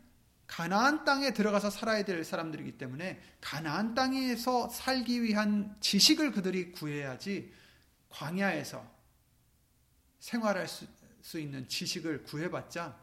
[0.46, 7.52] 가나안 땅에 들어가서 살아야 될 사람들이기 때문에 가나안 땅에서 살기 위한 지식을 그들이 구해야지
[8.10, 8.86] 광야에서
[10.20, 10.86] 생활할 수,
[11.22, 12.96] 수 있는 지식을 구해봤자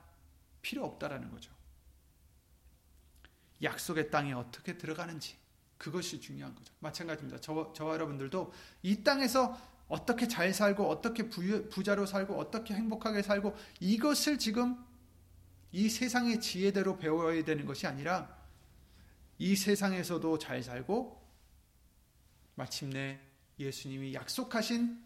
[0.61, 1.51] 필요 없다라는 거죠.
[3.63, 5.40] 약속의 땅에 어떻게 들어가는지
[5.81, 6.71] 그것이 중요한 거죠.
[6.77, 7.41] 마찬가지입니다.
[7.41, 13.55] 저, 저와 여러분들도 이 땅에서 어떻게 잘 살고 어떻게 부, 부자로 살고 어떻게 행복하게 살고
[13.79, 14.77] 이것을 지금
[15.71, 18.29] 이 세상의 지혜대로 배워야 되는 것이 아니라
[19.39, 21.19] 이 세상에서도 잘 살고
[22.53, 23.19] 마침내
[23.57, 25.03] 예수님이 약속하신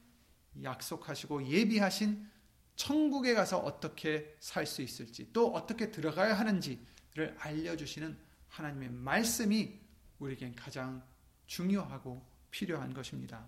[0.61, 2.29] 약속하시고 예비하신
[2.75, 8.17] 천국에 가서 어떻게 살 수 있을지 또 어떻게 들어가야 하는지를 알려주시는
[8.49, 9.84] 하나님의 말씀이
[10.25, 11.03] 우리에겐 가장
[11.47, 13.47] 중요하고 필요한 것입니다.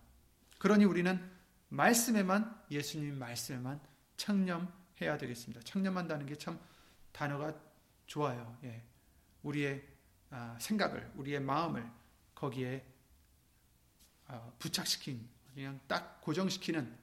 [0.58, 1.20] 그러니 우리는
[1.70, 3.80] 말씀에만 예수님 말씀에만
[4.18, 5.62] 창념해야 되겠습니다.
[5.62, 6.60] 창념한다는 게 참
[7.18, 7.60] 단어가
[8.06, 8.58] 좋아요.
[8.63, 8.84] 예.
[9.42, 9.84] 우리의
[10.30, 11.90] 아, 생각을 우리의 마음을
[12.36, 12.86] 거기에
[14.28, 16.96] 아, 부착시킨 그냥 딱 고정시키는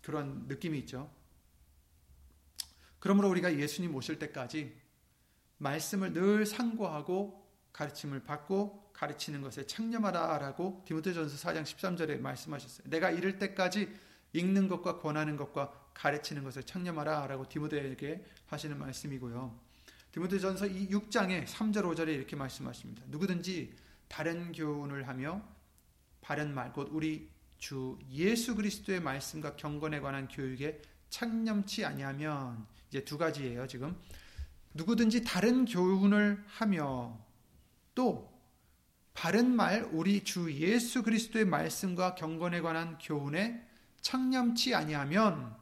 [0.00, 1.12] 그런 느낌이 있죠.
[2.98, 4.74] 그러므로 우리가 예수님 오실 때까지
[5.58, 12.88] 말씀을 늘 상고하고 가르침을 받고 가르치는 것에 창념하라라고 디모데전서 4장 13절에 말씀하셨어요.
[12.88, 13.92] 내가 이를 때까지
[14.32, 19.58] 읽는 것과 권하는 것과 가르치는 것에 창념하라라고 디모데에게 하시는 말씀이고요.
[20.12, 23.02] 디모데전서 6장에 3절 5절에 이렇게 말씀하십니다.
[23.08, 23.74] 누구든지
[24.08, 25.42] 다른 교훈을 하며
[26.20, 33.18] 바른 말, 곧 우리 주 예수 그리스도의 말씀과 경건에 관한 교육에 창념치 아니하면 이제 두
[33.18, 33.66] 가지예요.
[33.66, 33.96] 지금
[34.74, 37.18] 누구든지 다른 교훈을 하며
[37.94, 38.32] 또
[39.14, 43.64] 바른 말 우리 주 예수 그리스도의 말씀과 경건에 관한 교훈에
[44.00, 45.56] 창념치 아니하면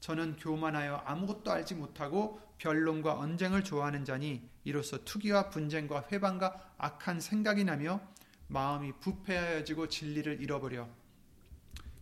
[0.00, 7.64] 저는 교만하여 아무것도 알지 못하고 변론과 언쟁을 좋아하는 자니 이로써 투기와 분쟁과 회방과 악한 생각이
[7.64, 8.00] 나며
[8.48, 10.88] 마음이 부패하여지고 진리를 잃어버려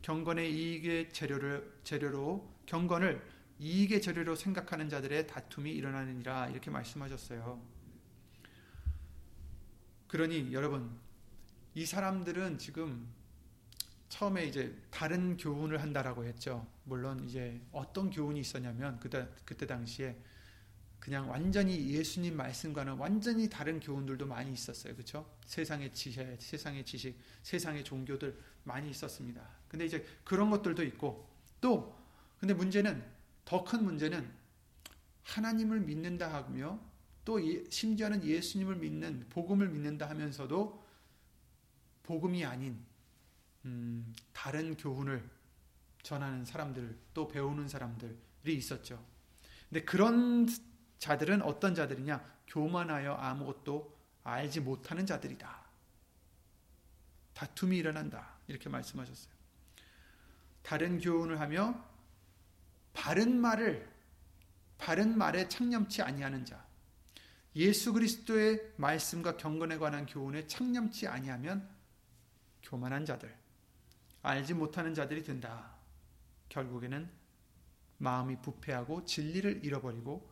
[0.03, 7.63] 경건의 이익의 재료를 재료로 경건을 이익의 재료로 생각하는 자들의 다툼이 일어나느니라 이렇게 말씀하셨어요.
[10.09, 10.99] 그러니 여러분
[11.75, 13.07] 이 사람들은 지금
[14.09, 16.67] 처음에 이제 다른 교훈을 한다라고 했죠.
[16.85, 20.17] 물론 이제 어떤 교훈이 있었냐면 그때 그때 당시에
[20.99, 24.95] 그냥 완전히 예수님 말씀과는 완전히 다른 교훈들도 많이 있었어요.
[24.95, 25.31] 그렇죠?
[25.45, 29.47] 세상의 지혜, 세상의 지식, 세상의 종교들 많이 있었습니다.
[29.69, 31.29] 근데 이제 그런 것들도 있고
[31.61, 31.95] 또
[32.39, 34.31] 근데 문제는 더 큰 문제는
[35.25, 36.79] 하나님을 믿는다 하며
[37.25, 40.85] 또 예, 심지어는 예수님을 믿는 복음을 믿는다 하면서도
[42.03, 42.79] 복음이 아닌
[43.65, 45.29] 음, 다른 교훈을
[46.03, 49.05] 전하는 사람들 또 배우는 사람들이 있었죠.
[49.69, 50.49] 근데 그런
[50.99, 52.25] 자들은 어떤 자들이냐?
[52.47, 55.65] 교만하여 아무것도 알지 못하는 자들이다.
[57.35, 58.35] 다툼이 일어난다.
[58.49, 59.33] 이렇게 말씀하셨어요.
[60.63, 61.90] 다른 교훈을 하며
[63.01, 63.89] 바른 말을
[64.77, 66.67] 바른 말에 창념치 아니하는 자.
[67.57, 71.67] 예수 그리스도의 말씀과 경건에 관한 교훈에 창념치 아니하면
[72.63, 73.35] 교만한 자들,
[74.21, 75.75] 알지 못하는 자들이 된다.
[76.51, 77.11] 결국에는
[77.97, 80.31] 마음이 부패하고 진리를 잃어버리고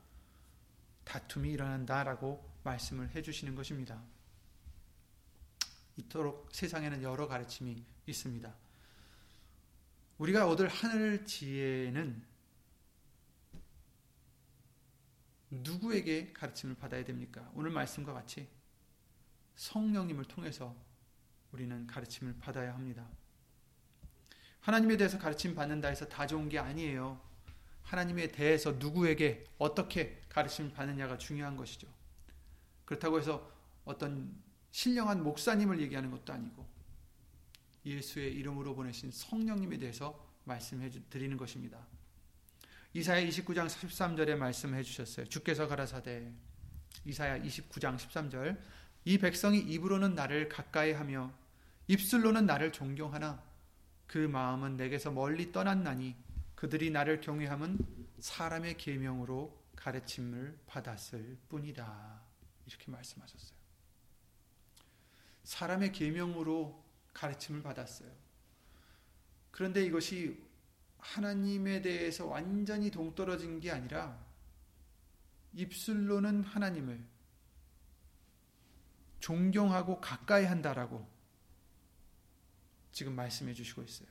[1.04, 3.98] 다툼이 일어난다라고 말씀을 해 주시는 것입니다.
[5.96, 8.54] 이토록 세상에는 여러 가르침이 있습니다.
[10.18, 12.27] 우리가 얻을 하늘 지혜는
[15.50, 17.50] 누구에게 가르침을 받아야 됩니까?
[17.54, 18.48] 오늘 말씀과 같이
[19.56, 20.74] 성령님을 통해서
[21.52, 23.06] 우리는 가르침을 받아야 합니다.
[24.60, 27.20] 하나님에 대해서 가르침 받는다 해서 다 좋은 게 아니에요.
[27.82, 31.88] 하나님에 대해서 누구에게 어떻게 가르침을 받느냐가 중요한 것이죠.
[32.84, 33.50] 그렇다고 해서
[33.84, 34.34] 어떤
[34.70, 36.66] 신령한 목사님을 얘기하는 것도 아니고
[37.86, 41.86] 예수의 이름으로 보내신 성령님에 대해서 말씀해 드리는 것입니다.
[42.94, 45.26] 이사야 29장 13절에 말씀해 주셨어요.
[45.26, 46.32] 주께서 가라사대
[47.04, 48.58] 이사야 29장 13절
[49.04, 51.32] 이 백성이 입으로는 나를 가까이 하며
[51.86, 53.42] 입술로는 나를 존경하나
[54.06, 56.16] 그 마음은 내게서 멀리 떠났나니
[56.54, 57.78] 그들이 나를 경외함은
[58.20, 62.20] 사람의 계명으로 가르침을 받았을 뿐이다.
[62.66, 63.56] 이렇게 말씀하셨어요.
[65.44, 68.10] 사람의 계명으로 가르침을 받았어요.
[69.50, 70.47] 그런데 이것이
[70.98, 74.18] 하나님에 대해서 완전히 동떨어진 게 아니라
[75.54, 77.04] 입술로는 하나님을
[79.20, 81.08] 존경하고 가까이 한다라고
[82.92, 84.08] 지금 말씀해 주시고 있어요.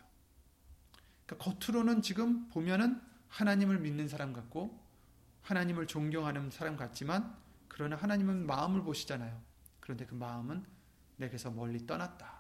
[1.25, 4.85] 그러니까 겉으로는 지금 보면은 하나님을 믿는 사람 같고
[5.41, 9.41] 하나님을 존경하는 사람 같지만 그러나 하나님은 마음을 보시잖아요.
[9.79, 10.65] 그런데 그 마음은
[11.17, 12.36] 내게서 멀리 떠났다.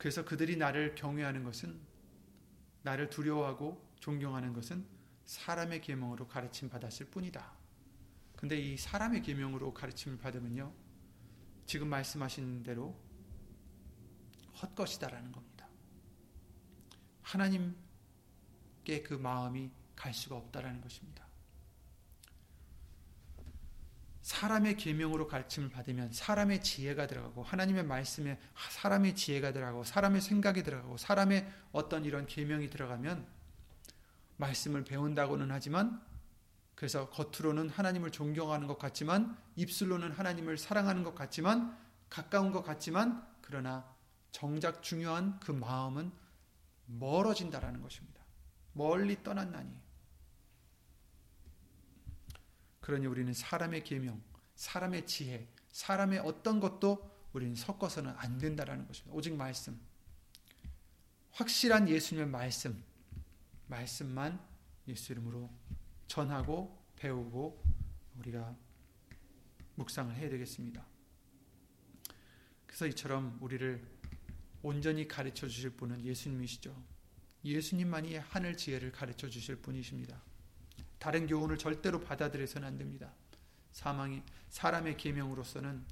[0.00, 1.78] 그래서 그들이 나를 경외하는 것은
[2.80, 4.86] 나를 두려워하고 존경하는 것은
[5.26, 7.52] 사람의 계명으로 가르침 받았을 뿐이다.
[8.34, 10.72] 근데 이 사람의 계명으로 가르침을 받으면요.
[11.66, 12.98] 지금 말씀하신 대로
[14.62, 15.68] 헛것이다라는 겁니다.
[17.20, 21.26] 하나님께 그 마음이 갈 수가 없다라는 것입니다.
[24.22, 28.38] 사람의 계명으로 가르침을 받으면 사람의 지혜가 들어가고 하나님의 말씀에
[28.70, 33.26] 사람의 지혜가 들어가고 사람의 생각이 들어가고 사람의 어떤 이런 계명이 들어가면
[34.36, 36.02] 말씀을 배운다고는 하지만
[36.74, 41.76] 그래서 겉으로는 하나님을 존경하는 것 같지만 입술로는 하나님을 사랑하는 것 같지만
[42.08, 43.84] 가까운 것 같지만 그러나
[44.32, 46.10] 정작 중요한 그 마음은
[46.86, 48.20] 멀어진다라는 것입니다.
[48.72, 49.70] 멀리 떠났나니
[52.90, 54.20] 그러니 우리는 사람의 계명,
[54.56, 59.16] 사람의 지혜, 사람의 어떤 것도 우리는 섞어서는 안 된다라는 것입니다.
[59.16, 59.80] 오직 말씀.
[61.30, 62.82] 확실한 예수님의 말씀.
[63.68, 64.44] 말씀만
[64.88, 65.48] 예수 이름으로
[66.08, 67.62] 전하고 배우고
[68.18, 68.56] 우리가
[69.76, 70.84] 묵상을 해야 되겠습니다.
[72.66, 73.86] 그래서 이처럼 우리를
[74.62, 76.74] 온전히 가르쳐 주실 분은 예수님이시죠.
[77.44, 80.20] 예수님만이 하늘 지혜를 가르쳐 주실 분이십니다.
[81.00, 83.10] 다른 교훈을 절대로 받아들여서는 안 됩니다.
[83.72, 85.82] 사망이 사람의 계명으로서는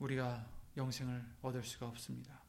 [0.00, 2.42] 우리가 영생을 얻을 수가 없습니다.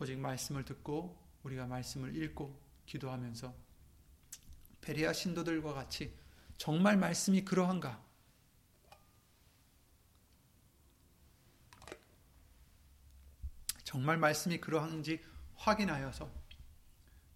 [0.00, 3.54] 오직 말씀을 듣고 우리가 말씀을 읽고 기도하면서
[4.80, 6.16] 베리아 신도들과 같이
[6.56, 8.02] 정말 말씀이 그러한가?
[13.84, 15.22] 정말 말씀이 그러한지
[15.56, 16.32] 확인하여서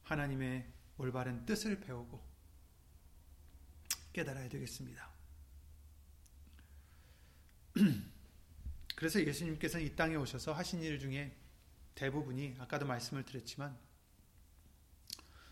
[0.04, 2.24] 하나님의 올바른 뜻을 배우고
[4.12, 5.10] 깨달아야 되겠습니다.
[8.96, 11.36] 그래서 예수님께서 이 땅에 오셔서 하신 일 중에
[11.94, 13.76] 대부분이 아까도 말씀을 드렸지만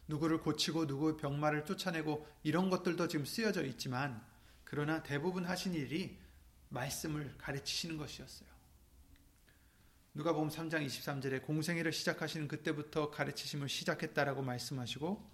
[0.08, 4.24] 누구를 고치고 누구 병마를 쫓아내고 이런 것들도 지금 쓰여져 있지만
[4.64, 6.18] 그러나 대부분 하신 일이
[6.70, 8.48] 말씀을 가르치시는 것이었어요.
[10.14, 15.33] 누가 보면 3장 23절에 공생애를 시작하시는 그때부터 가르치심을 시작했다라고 말씀하시고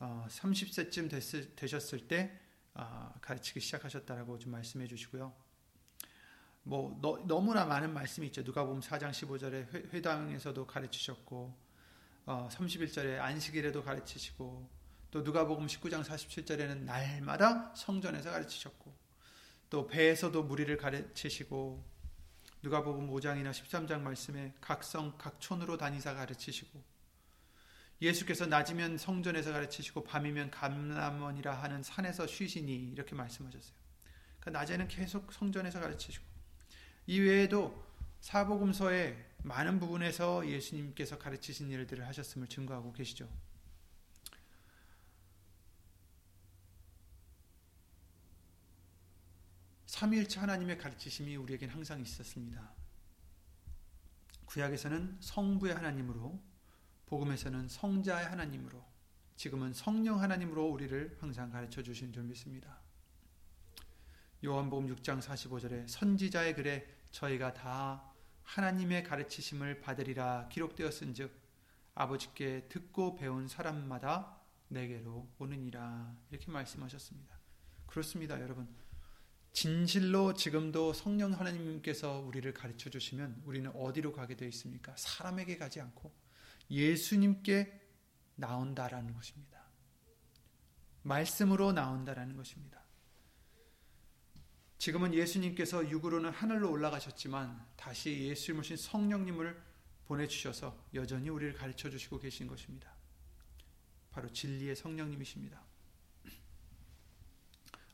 [0.00, 2.38] 어, 30세쯤 됐을, 되셨을 때
[2.74, 5.34] 어, 가르치기 시작하셨다라고 좀 말씀해 주시고요.
[6.62, 8.44] 뭐 너, 너무나 많은 말씀이 있죠.
[8.44, 11.56] 누가 보면 4장 15절에 회, 당에서도 가르치셨고
[12.26, 14.68] 어, 31절에 안식일에도 가르치시고
[15.10, 18.94] 또 누가복음 19장 47절에는 날마다 성전에서 가르치셨고
[19.70, 21.98] 또 배에서도 무리를 가르치시고
[22.62, 26.97] 누가복음 5장이나 13장 말씀에 각성 각촌으로 다니사 가르치시고
[28.00, 33.76] 예수께서 낮이면 성전에서 가르치시고 밤이면 감람원이라 하는 산에서 쉬시니 이렇게 말씀하셨어요.
[34.38, 36.24] 그러니까 낮에는 계속 성전에서 가르치시고
[37.06, 37.86] 이외에도
[38.20, 43.28] 사복음서의 많은 부분에서 예수님께서 가르치신 일들을 하셨음을 증거하고 계시죠.
[49.86, 52.72] 삼위일체 하나님의 가르치심이 우리에겐 항상 있었습니다.
[54.44, 56.40] 구약에서는 성부의 하나님으로,
[57.08, 58.84] 복음에서는 성자의 하나님으로,
[59.36, 62.80] 지금은 성령 하나님으로 우리를 항상 가르쳐 주신 줄 믿습니다.
[64.44, 71.32] 요한복음 6장 45절에 선지자의 글에 저희가 다 하나님의 가르치심을 받으리라 기록되었은즉
[71.94, 77.38] 아버지께 듣고 배운 사람마다 내게로 오느니라 이렇게 말씀하셨습니다.
[77.86, 78.68] 그렇습니다, 여러분.
[79.52, 84.94] 진실로 지금도 성령 하나님께서 우리를 가르쳐 주시면 우리는 어디로 가게 되어 있습니까?
[84.96, 86.27] 사람에게 가지 않고
[86.70, 87.80] 예수님께
[88.36, 89.58] 나온다라는 것입니다.
[91.02, 92.82] 말씀으로 나온다라는 것입니다.
[94.78, 99.60] 지금은 예수님께서 육으로는 하늘로 올라가셨지만 다시 예수님을 신 성령님을
[100.06, 102.92] 보내주셔서 여전히 우리를 가르쳐 주시고 계신 것입니다.
[104.10, 105.60] 바로 진리의 성령님이십니다.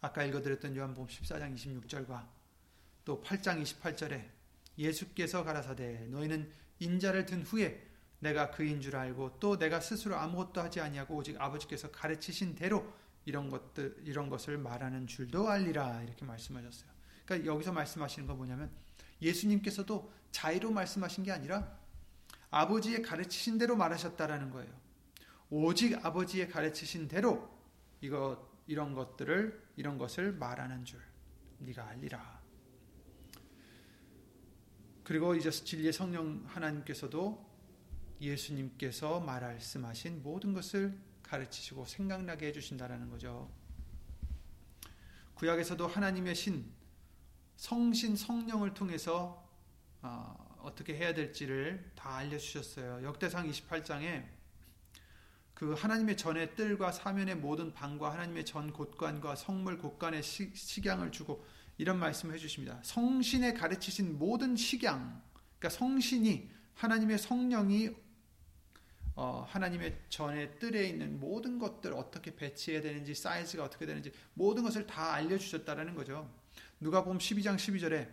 [0.00, 2.28] 아까 읽어드렸던 요한복음 14장 26절과
[3.04, 4.30] 또 8장 28절에
[4.76, 7.93] 예수께서 가라사대 너희는 인자를 든 후에
[8.24, 12.90] 내가 그인 줄 알고 또 내가 스스로 아무것도 하지 아니하고 오직 아버지께서 가르치신 대로
[13.26, 16.90] 이런 것들 이런 것을 말하는 줄도 알리라 이렇게 말씀하셨어요.
[17.26, 18.70] 그러니까 여기서 말씀하시는 건 뭐냐면
[19.20, 21.78] 예수님께서도 자의로 말씀하신 게 아니라
[22.50, 24.72] 아버지의 가르치신 대로 말하셨다라는 거예요.
[25.50, 27.50] 오직 아버지의 가르치신 대로
[28.00, 30.98] 이거 이런 것들을 이런 것을 말하는 줄
[31.58, 32.42] 네가 알리라.
[35.02, 37.43] 그리고 이제 진리의 성령 하나님께서도
[38.20, 43.50] 예수님께서 말씀하신 모든 것을 가르치시고 생각나게 해주신다라는 거죠.
[45.34, 46.70] 구약에서도 하나님의 신,
[47.56, 49.44] 성신 성령을 통해서
[50.02, 53.04] 어, 떻게 해야 될지를 다 알려주셨어요.
[53.04, 54.24] 역대상 28장에
[55.54, 61.44] 그 하나님의 전의 뜰과 사면의 모든 방과 하나님의 전 곳간과 성물 곳간의 식양을 주고
[61.78, 62.80] 이런 말씀을 해주십니다.
[62.82, 65.22] 성신에 가르치신 모든 식양,
[65.58, 67.90] 그러니까 성신이 하나님의 성령이
[69.16, 74.86] 어, 하나님의 전에 뜰에 있는 모든 것들 어떻게 배치해야 되는지 사이즈가 어떻게 되는지 모든 것을
[74.86, 76.28] 다 알려주셨다라는 거죠.
[76.80, 78.08] 누가 보면 12장 12절에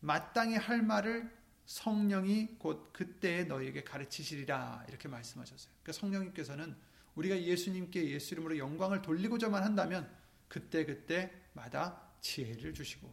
[0.00, 1.30] 마땅히 할 말을
[1.66, 5.72] 성령이 곧 그때에 너희에게 가르치시리라 이렇게 말씀하셨어요.
[5.82, 6.76] 그러니까 성령님께서는
[7.16, 10.10] 우리가 예수님께 예수 이름으로 영광을 돌리고자만 한다면
[10.48, 13.12] 그때 그때마다 지혜를 주시고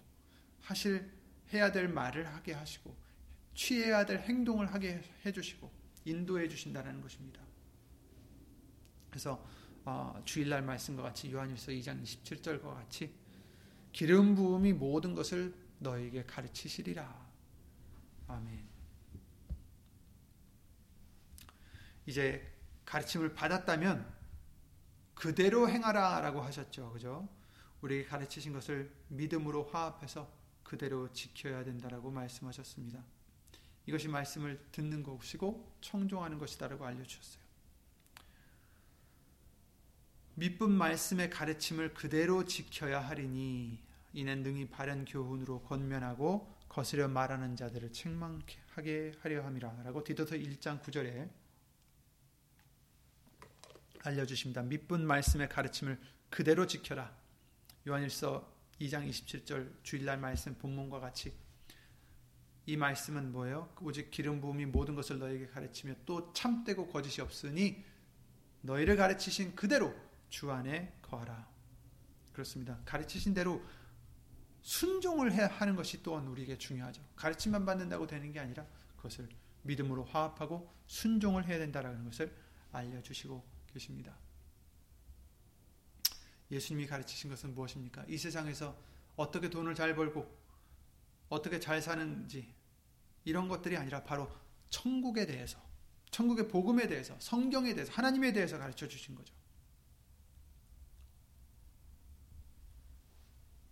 [0.62, 1.12] 하실
[1.54, 2.96] 해야 될 말을 하게 하시고
[3.56, 7.42] 취해야 될 행동을 하게 해 주시고 인도해 주신다는 것입니다.
[9.10, 9.46] 그래서
[9.86, 13.14] 어, 주일날 말씀과 같이 요한일서 2장 27절과 같이
[13.92, 17.32] 기름 부음이 모든 것을 너에게 가르치시리라.
[18.28, 18.68] 아멘.
[22.06, 22.52] 이제
[22.86, 24.14] 가르침을 받았다면
[25.14, 26.92] 그대로 행하라라고 하셨죠.
[26.92, 27.28] 그죠?
[27.82, 30.32] 우리에게 가르치신 것을 믿음으로 화합해서
[30.64, 33.04] 그대로 지켜야 된다라고 말씀하셨습니다.
[33.86, 37.44] 이것이 말씀을 듣는 것이고 청종하는 것이다라고 알려주셨어요.
[40.36, 43.80] 믿분 말씀의 가르침을 그대로 지켜야 하리니
[44.14, 51.30] 이는 능히 바른 교훈으로 권면하고 거스려 말하는 자들을 책망하게 하려 함이라 라고 디도서 1장 9절에
[54.02, 54.64] 알려주십니다.
[54.64, 57.16] 믿분 말씀의 가르침을 그대로 지켜라.
[57.88, 61.34] 요한일서 2장 27절 주일날 말씀 본문과 같이
[62.66, 63.74] 이 말씀은 뭐예요?
[63.82, 67.84] 오직 기름 부음이 모든 것을 너에게 가르치며 또 참되고 거짓이 없으니
[68.62, 69.94] 너희를 가르치신 그대로
[70.30, 71.48] 주 안에 거하라.
[72.32, 72.80] 그렇습니다.
[72.86, 73.62] 가르치신 대로
[74.62, 77.04] 순종을 하는 것이 또한 우리에게 중요하죠.
[77.16, 79.28] 가르침만 받는다고 되는 게 아니라 그것을
[79.64, 82.34] 믿음으로 화합하고 순종을 해야 된다는 것을
[82.72, 83.44] 알려주시고
[83.74, 84.18] 계십니다.
[86.50, 88.06] 예수님이 가르치신 것은 무엇입니까?
[88.08, 88.78] 이 세상에서
[89.16, 90.43] 어떻게 돈을 잘 벌고
[91.30, 92.54] 어떻게 잘 사는지
[93.26, 94.30] 이런 것들이 아니라 바로
[94.70, 95.60] 천국에 대해서
[96.12, 99.34] 천국의 복음에 대해서 성경에 대해서 하나님에 대해서 가르쳐 주신 거죠.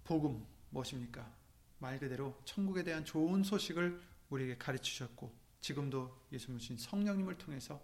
[0.04, 1.32] 복음 무엇입니까?
[1.80, 7.82] 말 그대로 천국에 대한 좋은 소식을 우리에게 가르치셨고 지금도 예수님 신 성령님을 통해서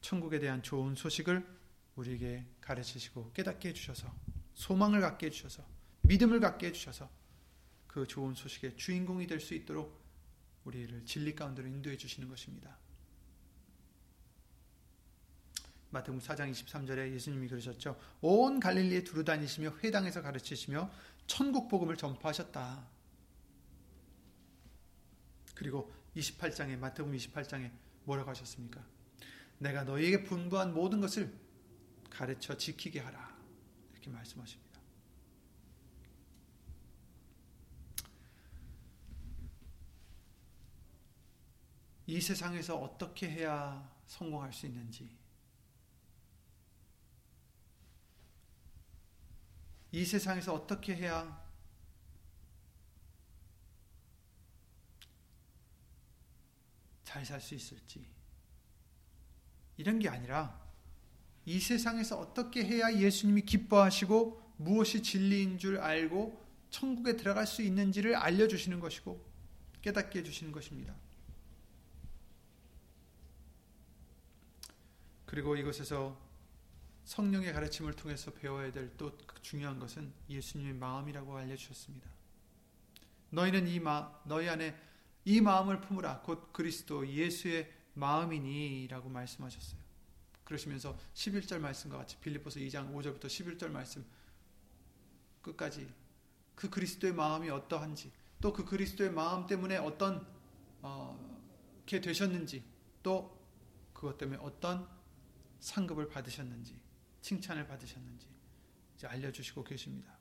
[0.00, 1.46] 천국에 대한 좋은 소식을
[1.96, 4.12] 우리에게 가르치시고 깨닫게 해주셔서
[4.54, 5.64] 소망을 갖게 해주셔서
[6.02, 7.08] 믿음을 갖게 해주셔서
[7.94, 10.02] 그 좋은 소식의 주인공이 될 수 있도록
[10.64, 12.76] 우리를 진리 가운데로 인도해 주시는 것입니다.
[15.90, 17.96] 마태복음 4장 23절에 예수님이 그러셨죠.
[18.20, 20.90] 온 갈릴리에 두루 다니시며 회당에서 가르치시며
[21.28, 22.84] 천국 복음을 전파하셨다.
[25.54, 27.70] 그리고 28장에 마태복음 28장에
[28.02, 28.84] 뭐라고 하셨습니까?
[29.58, 31.32] 내가 너희에게 분부한 모든 것을
[32.10, 33.38] 가르쳐 지키게 하라.
[33.92, 34.63] 이렇게 말씀하십니다.
[42.06, 45.08] 이 세상에서 어떻게 해야 성공할 수 있는지,
[49.92, 51.42] 이 세상에서 어떻게 해야
[57.04, 58.04] 잘 살 수 있을지,
[59.76, 60.60] 이런 게 아니라
[61.46, 68.80] 이 세상에서 어떻게 해야 예수님이 기뻐하시고 무엇이 진리인 줄 알고 천국에 들어갈 수 있는지를 알려주시는
[68.80, 69.24] 것이고
[69.82, 70.94] 깨닫게 해주시는 것입니다.
[75.34, 76.16] 그리고 이것에서
[77.02, 82.08] 성령의 가르침을 통해서 배워야 될 또 중요한 것은 예수님의 마음이라고 알려주셨습니다.
[83.30, 84.80] 너희는 이 마, 너희 안에
[85.24, 86.20] 이 마음을 품으라.
[86.20, 89.80] 곧 그리스도 예수의 마음이니라고 말씀하셨어요.
[90.44, 94.06] 그러시면서 11절 말씀과 같이 빌립보서 2장 5절부터 11절 말씀
[95.42, 95.92] 끝까지
[96.54, 100.24] 그 그리스도의 마음이 어떠한지 또 그 그리스도의 마음 때문에 어떤
[100.80, 101.18] 어,
[101.86, 102.62] 게 되셨는지
[103.02, 103.36] 또
[103.92, 104.93] 그것 때문에 어떤
[105.64, 106.78] 상급을 받으셨는지
[107.22, 108.28] 칭찬을 받으셨는지
[108.94, 110.18] 이제 알려주시고 계십니다.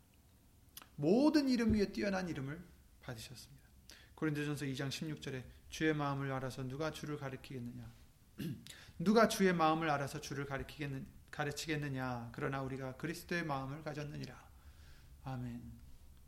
[0.96, 2.64] 모든 이름 위에 뛰어난 이름을
[3.02, 3.68] 받으셨습니다.
[4.16, 7.92] 고린도전서 2장 16절에 주의 마음을 알아서 누가 주를 가리키겠느냐?
[9.00, 12.30] 누가 주의 마음을 알아서 주를 가리키겠느, 가르치겠느냐?
[12.32, 14.50] 그러나 우리가 그리스도의 마음을 가졌느니라.
[15.26, 15.62] 아멘.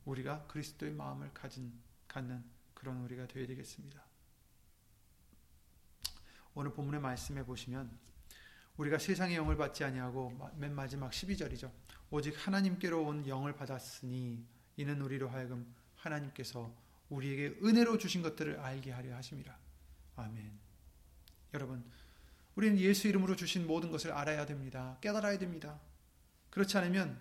[0.04, 1.72] 우리가 그리스도의 마음을 가진
[2.10, 2.44] 갖는
[2.74, 4.04] 그런 우리가 되어야 되겠습니다.
[6.54, 8.05] 오늘 본문의 말씀해 보시면
[8.78, 11.72] 우리가 세상의 영을 받지 아니하고 맨 마지막 12절이죠.
[12.10, 14.46] 오직 하나님께로 온 영을 받았으니
[14.78, 16.74] 이는 우리로 하여금 하나님께서
[17.10, 19.58] 우리에게 은혜로 주신 것들을 알게 하려 하심이라.
[20.18, 20.52] 아멘.
[21.54, 21.84] 여러분,
[22.56, 24.98] 우리는 예수 이름으로 주신 모든 것을 알아야 됩니다.
[25.02, 25.80] 깨달아야 됩니다.
[26.50, 27.20] 그렇지 않으면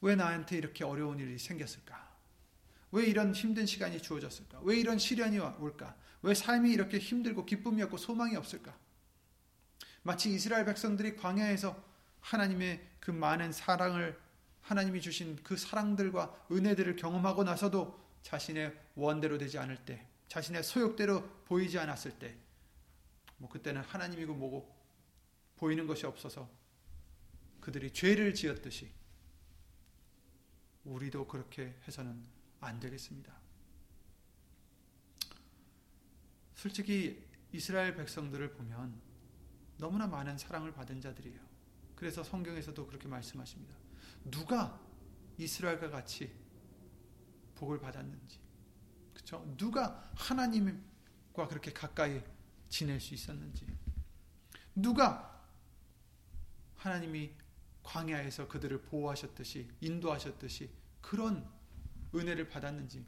[0.00, 2.12] 왜 나한테 이렇게 어려운 일이 생겼을까?
[2.92, 4.60] 왜 이런 힘든 시간이 주어졌을까?
[4.62, 5.96] 왜 이런 시련이 올까?
[6.22, 8.76] 왜 삶이 이렇게 힘들고 기쁨이 없고 소망이 없을까?
[10.02, 11.82] 마치 이스라엘 백성들이 광야에서
[12.20, 14.20] 하나님의 그 많은 사랑을
[14.62, 21.78] 하나님이 주신 그 사랑들과 은혜들을 경험하고 나서도 자신의 원대로 되지 않을 때, 자신의 소욕대로 보이지
[21.78, 22.36] 않았을 때,
[23.38, 24.72] 뭐 그때는 하나님이고 뭐고
[25.56, 26.48] 보이는 것이 없어서
[27.60, 28.92] 그들이 죄를 지었듯이
[30.84, 32.24] 우리도 그렇게 해서는
[32.60, 33.32] 안 되겠습니다.
[36.54, 39.11] 솔직히 이스라엘 백성들을 보면
[39.78, 41.40] 너무나 많은 사랑을 받은 자들이에요.
[41.96, 43.74] 그래서 성경에서도 그렇게 말씀하십니다.
[44.30, 44.80] 누가
[45.38, 46.32] 이스라엘과 같이
[47.54, 48.38] 복을 받았는지.
[49.12, 49.44] 그렇죠?
[49.56, 52.22] 누가 하나님과 그렇게 가까이
[52.68, 53.66] 지낼 수 있었는지.
[54.74, 55.46] 누가
[56.76, 57.30] 하나님이
[57.82, 60.70] 광야에서 그들을 보호하셨듯이 인도하셨듯이
[61.00, 61.48] 그런
[62.14, 63.04] 은혜를 받았는지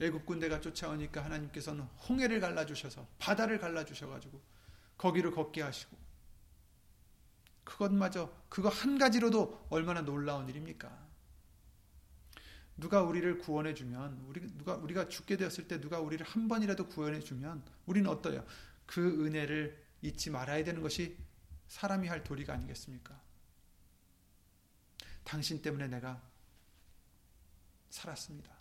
[0.00, 4.42] 애굽 군대가 쫓아오니까 하나님께서는 홍해를 갈라 주셔서 바다를 갈라 주셔 가지고
[4.98, 5.96] 거기를 걷게 하시고
[7.64, 11.06] 그것마저 그거 한 가지로도 얼마나 놀라운 일입니까?
[12.76, 17.20] 누가 우리를 구원해 주면 우리 누가 우리가 죽게 되었을 때 누가 우리를 한 번이라도 구원해
[17.20, 18.44] 주면 우리는 어떠요?
[18.84, 21.16] 그 은혜를 잊지 말아야 되는 것이
[21.68, 23.20] 사람이 할 도리가 아니겠습니까?
[25.24, 26.22] 당신 때문에 내가
[27.90, 28.55] 살았습니다.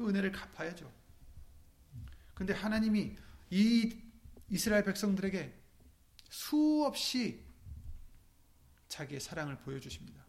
[0.00, 0.90] 그 은혜를 갚아야죠.
[2.32, 3.18] 근데 하나님이
[3.50, 3.98] 이
[4.48, 5.52] 이스라엘 백성들에게
[6.30, 7.44] 수없이
[8.88, 10.24] 자기의 사랑을 보여주십니다.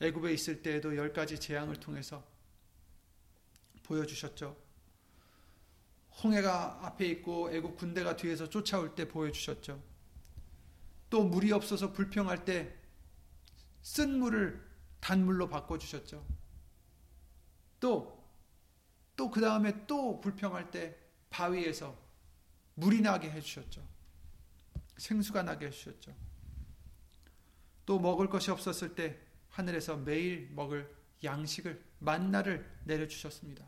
[0.00, 2.26] 애굽에 있을 때에도 열 가지 재앙을 통해서
[3.82, 4.56] 보여주셨죠.
[6.24, 9.82] 홍해가 앞에 있고 애굽 군대가 뒤에서 쫓아올 때 보여주셨죠.
[11.10, 12.80] 또 물이 없어서 불평할 때
[13.82, 14.64] 쓴 물을
[15.00, 16.24] 단물로 바꿔주셨죠.
[17.80, 18.21] 또,
[19.22, 20.96] 또 그 다음에 또 불평할 때
[21.30, 21.96] 바위에서
[22.74, 23.86] 물이 나게 해주셨죠.
[24.96, 26.12] 생수가 나게 해주셨죠.
[27.86, 29.20] 또 먹을 것이 없었을 때
[29.50, 30.92] 하늘에서 매일 먹을
[31.22, 33.64] 양식을 만나를 내려주셨습니다.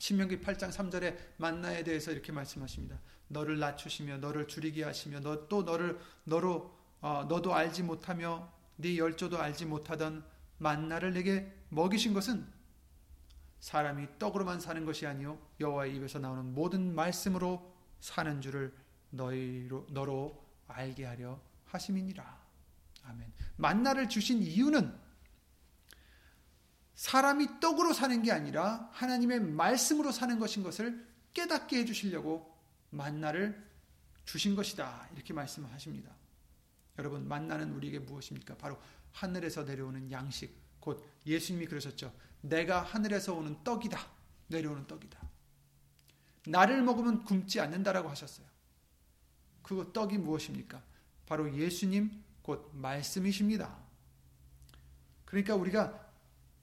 [0.00, 3.00] 신명기 8장 3절에 만나에 대해서 이렇게 말씀하십니다.
[3.28, 9.38] 너를 낮추시며 너를 줄이게 하시며 너 또 너를 너로 어, 너도 알지 못하며 네 열조도
[9.40, 10.24] 알지 못하던
[10.58, 12.55] 만나를 내게 먹이신 것은
[13.60, 18.74] 사람이 떡으로만 사는 것이 아니요 여호와의 입에서 나오는 모든 말씀으로 사는 줄을
[19.10, 22.46] 너희로 너로 알게 하려 하심이니라.
[23.04, 23.32] 아멘.
[23.56, 25.06] 만나를 주신 이유는
[26.94, 32.56] 사람이 떡으로 사는 게 아니라 하나님의 말씀으로 사는 것인 것을 깨닫게 해 주시려고
[32.90, 33.64] 만나를
[34.24, 35.08] 주신 것이다.
[35.14, 36.10] 이렇게 말씀하십니다.
[36.98, 38.56] 여러분, 만나는 우리에게 무엇입니까?
[38.56, 38.80] 바로
[39.12, 42.12] 하늘에서 내려오는 양식, 곧 예수님이 그러셨죠.
[42.40, 43.98] 내가 하늘에서 오는 떡이다.
[44.48, 45.18] 내려오는 떡이다.
[46.46, 48.46] 나를 먹으면 굶지 않는다라고 하셨어요.
[49.62, 50.82] 그 떡이 무엇입니까?
[51.26, 53.76] 바로 예수님 곧 말씀이십니다.
[55.24, 56.06] 그러니까 우리가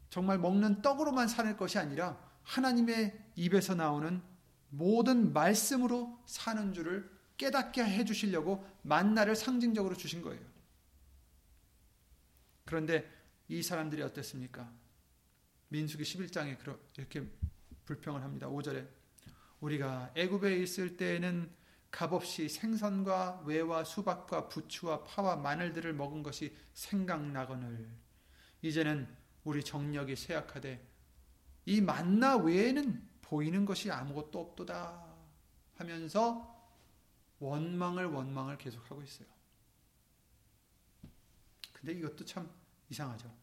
[0.10, 4.22] 정말 먹는 떡으로만 사는 것이 아니라 하나님의 입에서 나오는
[4.70, 10.42] 모든 말씀으로 사는 줄을 깨닫게 해 주시려고 만나를 상징적으로 주신 거예요.
[12.66, 13.10] 그런데
[13.50, 14.72] 이 사람들이 어땠습니까?
[15.74, 16.56] 민수기 11장에
[16.98, 17.28] 이렇게
[17.86, 18.48] 불평을 합니다.
[18.48, 18.88] 5절에
[19.60, 21.52] 우리가 애굽에 있을 때에는
[21.90, 27.90] 값없이 생선과 외와 수박과 부추와 파와 마늘들을 먹은 것이 생각나거늘
[28.62, 29.08] 이제는
[29.44, 30.88] 우리 정력이 쇠약하되
[31.66, 35.04] 이 만나 외에는 보이는 것이 아무것도 없도다
[35.74, 36.72] 하면서
[37.40, 39.28] 원망을 원망을 계속하고 있어요.
[41.74, 42.48] 근데 이것도 참
[42.90, 43.43] 이상하죠.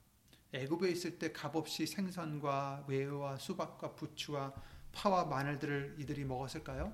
[0.52, 4.52] 애굽에 있을 때 값없이 생선과 외와 수박과 부추와
[4.92, 6.92] 파와 마늘들을 이들이 먹었을까요?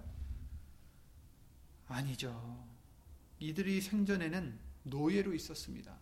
[1.89, 2.67] 아니죠.
[3.39, 5.97] 이들이 생전에는 노예로 있었습니다.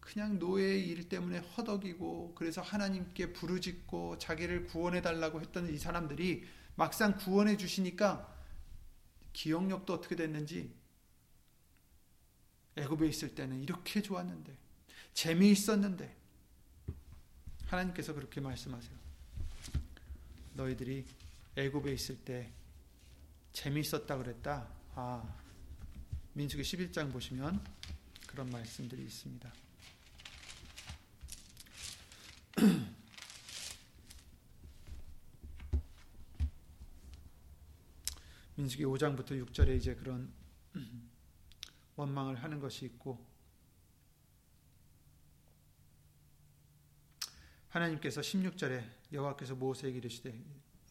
[0.00, 7.16] 그냥 노예의 일 때문에 허덕이고 그래서 하나님께 부르짖고 자기를 구원해 달라고 했던 이 사람들이 막상
[7.16, 8.36] 구원해 주시니까
[9.32, 10.74] 기억력도 어떻게 됐는지
[12.76, 14.56] 애굽에 있을 때는 이렇게 좋았는데
[15.12, 16.19] 재미있었는데
[17.70, 18.98] 하나님께서 그렇게 말씀하세요.
[20.54, 21.06] 너희들이
[21.54, 22.52] 애굽에 있을 때
[23.52, 24.66] 재미있었다 그랬다.
[24.96, 25.36] 아,
[26.32, 27.64] 민수기 11장 보시면
[28.26, 29.52] 그런 말씀들이 있습니다.
[38.56, 40.32] 민수기 5장부터 6절에 이제 그런
[41.94, 43.29] 원망을 하는 것이 있고
[47.70, 50.34] 하나님께서 16절에 여호와께서 모세에게 이르시되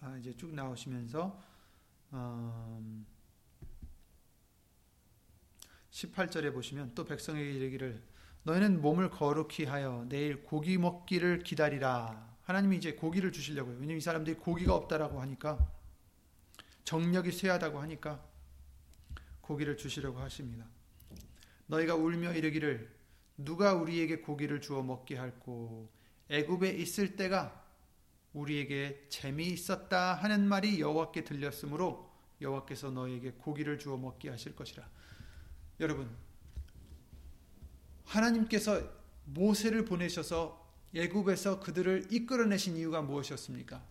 [0.02, 1.38] 아 이제 쭉 나오시면서
[5.92, 8.02] 18절에 음, 보시면 또 백성에게 이르기를
[8.44, 12.38] 너희는 몸을 거룩히 하여 내일 고기 먹기를 기다리라.
[12.44, 13.76] 하나님이 이제 고기를 주시려고요.
[13.76, 15.72] 왜냐면 이 사람들이 고기가 없다라고 하니까
[16.86, 18.24] 정력이 쇠하다고 하니까
[19.42, 20.66] 고기를 주시려고 하십니다.
[21.68, 22.90] 너희가 울며 이르기를
[23.38, 25.99] 누가 우리에게 고기를 주어 먹게 할꼬
[26.30, 27.66] 애굽에 있을 때가
[28.34, 32.10] 우리에게 재미있었다 하는 말이 여호와께 들렸으므로
[32.42, 34.88] 여호와께서 너에게 고기를 주어 먹게 하실 것이라.
[35.80, 36.10] 여러분,
[38.06, 38.82] 하나님께서
[39.26, 43.84] 모세를 보내셔서 애굽에서 그들을 이끌어내신 이유가 무엇이었습니까?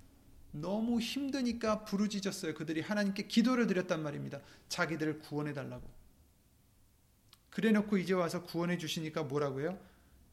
[0.53, 2.55] 너무 힘드니까 부르짖었어요.
[2.55, 4.41] 그들이 하나님께 기도를 드렸단 말입니다.
[4.69, 5.89] 자기들을 구원해 달라고.
[7.51, 9.79] 그래 놓고 이제 와서 구원해 주시니까 뭐라고요?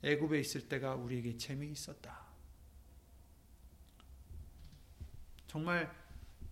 [0.05, 2.15] 애굽에 있을 때가 우리에게 재미있었다.
[5.47, 5.91] 정말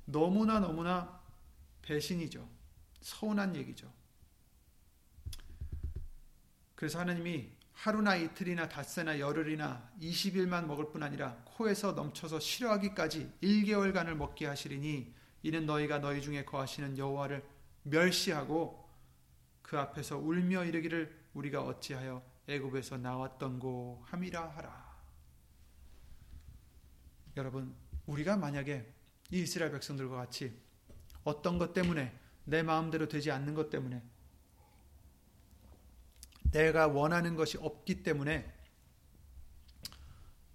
[0.05, 1.21] 너무나 너무나
[1.83, 2.49] 배신이죠.
[3.01, 3.91] 서운한 얘기죠.
[6.73, 14.47] 그래서 하나님이 하루나 이틀이나 닷새나 열흘이나 20일만 먹을 뿐 아니라 코에서 넘쳐서 싫어하기까지 1개월간을 먹게
[14.47, 17.45] 하시리니 이는 너희가 너희 중에 거하시는 여호와를
[17.83, 18.89] 멸시하고
[19.61, 24.93] 그 앞에서 울며 이르기를 우리가 어찌하여 애굽에서 나왔던고 함이라 하라.
[27.37, 27.75] 여러분,
[28.05, 28.93] 우리가 만약에
[29.31, 30.59] 이 이스라엘 백성들과 같이
[31.23, 34.03] 어떤 것 때문에 내 마음대로 되지 않는 것 때문에
[36.51, 38.53] 내가 원하는 것이 없기 때문에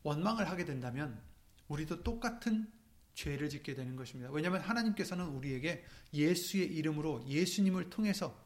[0.02, 1.20] 원망을 하게 된다면
[1.66, 2.70] 우리도 똑같은
[3.14, 4.30] 죄를 짓게 되는 것입니다.
[4.30, 5.84] 왜냐하면 하나님께서는 우리에게
[6.14, 8.38] 예수의 이름으로 예수님을 통해서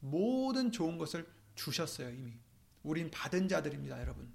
[0.00, 2.32] 모든 좋은 것을 주셨어요, 이미.
[2.86, 4.32] 우린 받은 자들입니다, 여러분.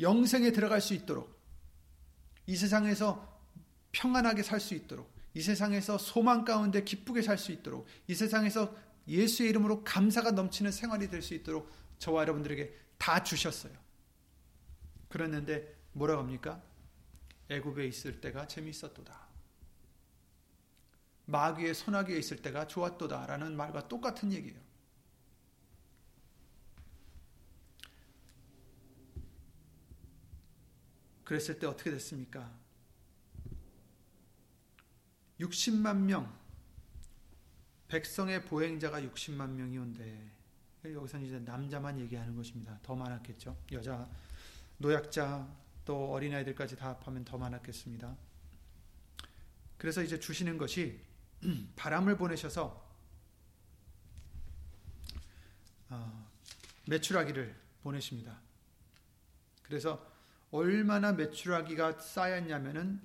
[0.00, 1.38] 영생에 들어갈 수 있도록,
[2.46, 3.40] 이 세상에서
[3.92, 8.74] 평안하게 살 수 있도록, 이 세상에서 소망 가운데 기쁘게 살 수 있도록, 이 세상에서
[9.06, 13.72] 예수의 이름으로 감사가 넘치는 생활이 될 수 있도록 저와 여러분들에게 다 주셨어요.
[15.10, 16.62] 그랬는데 뭐라고 합니까?
[17.50, 19.28] 애굽에 있을 때가 재미있었도다.
[21.26, 24.63] 마귀의 손아귀에 있을 때가 좋았도다라는 말과 똑같은 얘기예요.
[31.24, 32.50] 그랬을 때 어떻게 됐습니까?
[35.40, 36.44] 60만 명
[37.88, 40.30] 백성의 보행자가 60만 명이 온대.
[40.84, 42.78] 여기서는 이제 남자만 얘기하는 것입니다.
[42.82, 43.56] 더 많았겠죠.
[43.72, 44.08] 여자,
[44.78, 45.48] 노약자,
[45.84, 48.16] 또 어린아이들까지 다 합하면 더 많았겠습니다.
[49.78, 51.00] 그래서 이제 주시는 것이
[51.76, 52.84] 바람을 보내셔서
[55.90, 56.30] 어,
[56.86, 58.40] 매출하기를 보내십니다.
[59.62, 60.13] 그래서
[60.54, 63.00] 얼마나 매출하기가 쌓였냐면은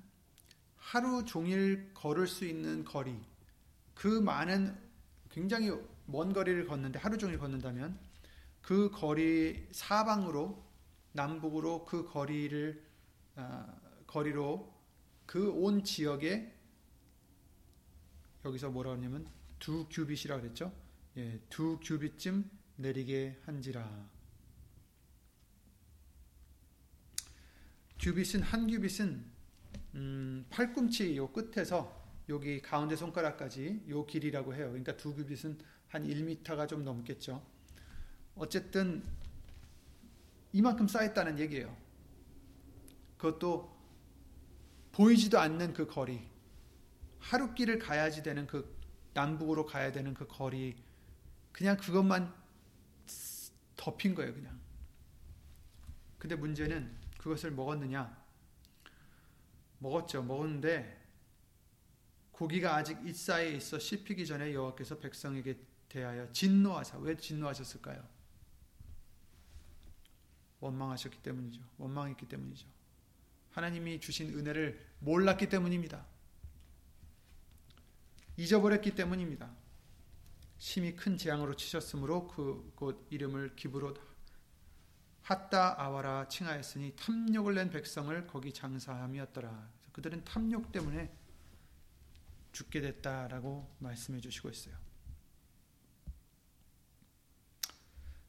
[0.76, 3.20] 하루 종일 걸을 수 있는 거리,
[3.92, 4.78] 그 많은
[5.30, 5.72] 굉장히
[6.06, 7.98] 먼 거리를 걷는데 하루 종일 걷는다면
[8.62, 10.64] 그 거리 사방으로
[11.12, 12.84] 남북으로 그 거리를
[13.34, 13.66] 아,
[14.06, 14.72] 거리로
[15.26, 16.56] 그 온 지역에
[18.44, 19.26] 여기서 뭐라 하냐면
[19.58, 20.72] 두 규빗이라 그랬죠.
[21.16, 24.08] 예, 두 규빗쯤 내리게 한지라.
[28.00, 29.24] 규빗은 한 규빗은
[29.94, 34.68] 음, 팔꿈치 요 끝에서 여기 가운데 손가락까지 요 길이라고 해요.
[34.68, 37.44] 그러니까 두 규빗은 한 1미터가 좀 넘겠죠.
[38.36, 39.02] 어쨌든
[40.52, 41.76] 이만큼 쌓였다는 얘기예요.
[43.18, 43.76] 그것도
[44.92, 46.26] 보이지도 않는 그 거리,
[47.18, 48.78] 하루 길을 가야지 되는 그
[49.12, 50.82] 남북으로 가야 되는 그 거리,
[51.52, 52.32] 그냥 그것만
[53.76, 54.58] 덮인 거예요, 그냥.
[56.18, 58.18] 근데 문제는 그것을 먹었느냐?
[59.78, 60.22] 먹었죠.
[60.22, 60.98] 먹었는데
[62.32, 65.58] 고기가 아직 이사에 있어 씹히기 전에 여호와께서 백성에게
[65.90, 68.08] 대하여 진노하사 왜 진노하셨을까요?
[70.60, 71.62] 원망하셨기 때문이죠.
[71.76, 72.66] 원망했기 때문이죠.
[73.50, 76.06] 하나님이 주신 은혜를 몰랐기 때문입니다.
[78.38, 79.54] 잊어버렸기 때문입니다.
[80.56, 83.94] 심히 큰 재앙으로 치셨으므로 그곳 이름을 기브로
[85.22, 89.70] 핫다 아와라 칭하였으니 탐욕을 낸 백성을 거기 장사함이었더라.
[89.92, 91.12] 그들은 탐욕 때문에
[92.52, 94.76] 죽게 됐다라고 말씀해 주시고 있어요.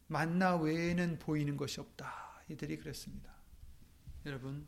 [0.08, 2.44] 만나 외에는 보이는 것이 없다.
[2.50, 3.32] 이들이 그랬습니다.
[4.26, 4.68] 여러분,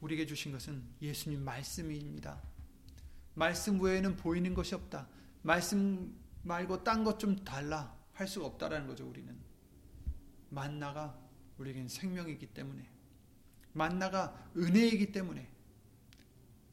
[0.00, 2.42] 우리에게 주신 것은 예수님 말씀입니다.
[3.34, 5.08] 말씀 외에는 보이는 것이 없다.
[5.42, 9.38] 말씀 말고 딴 것 좀 달라 할 수가 없다라는 거죠, 우리는.
[10.50, 11.18] 만나가
[11.58, 12.88] 우리에겐 생명이기 때문에
[13.72, 15.48] 만나가 은혜이기 때문에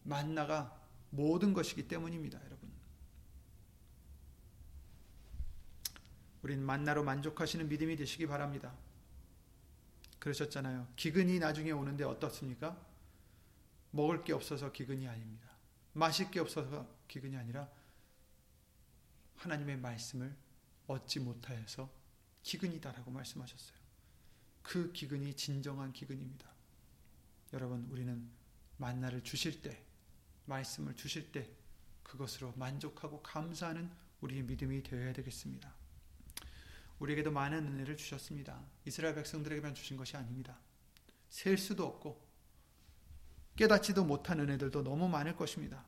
[0.03, 0.79] 만나가
[1.09, 2.71] 모든 것이기 때문입니다, 여러분.
[6.41, 8.73] 우린 만나로 만족하시는 믿음이 되시기 바랍니다.
[10.19, 10.87] 그러셨잖아요.
[10.95, 12.77] 기근이 나중에 오는데 어떻습니까?
[13.91, 15.49] 먹을 게 없어서 기근이 아닙니다.
[15.93, 17.69] 마실 게 없어서 기근이 아니라
[19.35, 20.35] 하나님의 말씀을
[20.87, 21.89] 얻지 못하여서
[22.41, 23.82] 기근이다라고 말씀하셨어요.
[24.63, 26.49] 그 기근이 진정한 기근입니다.
[27.53, 28.27] 여러분, 우리는
[28.77, 29.83] 만나를 주실 때
[30.45, 31.49] 말씀을 주실 때
[32.01, 33.89] 그것으로 만족하고 감사하는
[34.21, 35.73] 우리의 믿음이 되어야 되겠습니다.
[36.99, 38.63] 우리에게도 많은 은혜를 주셨습니다.
[38.85, 40.57] 이스라엘 백성들에게만 주신 것이 아닙니다.
[41.29, 42.25] 셀 수도 없고
[43.55, 45.85] 깨닫지도 못한 은혜들도 너무 많을 것입니다.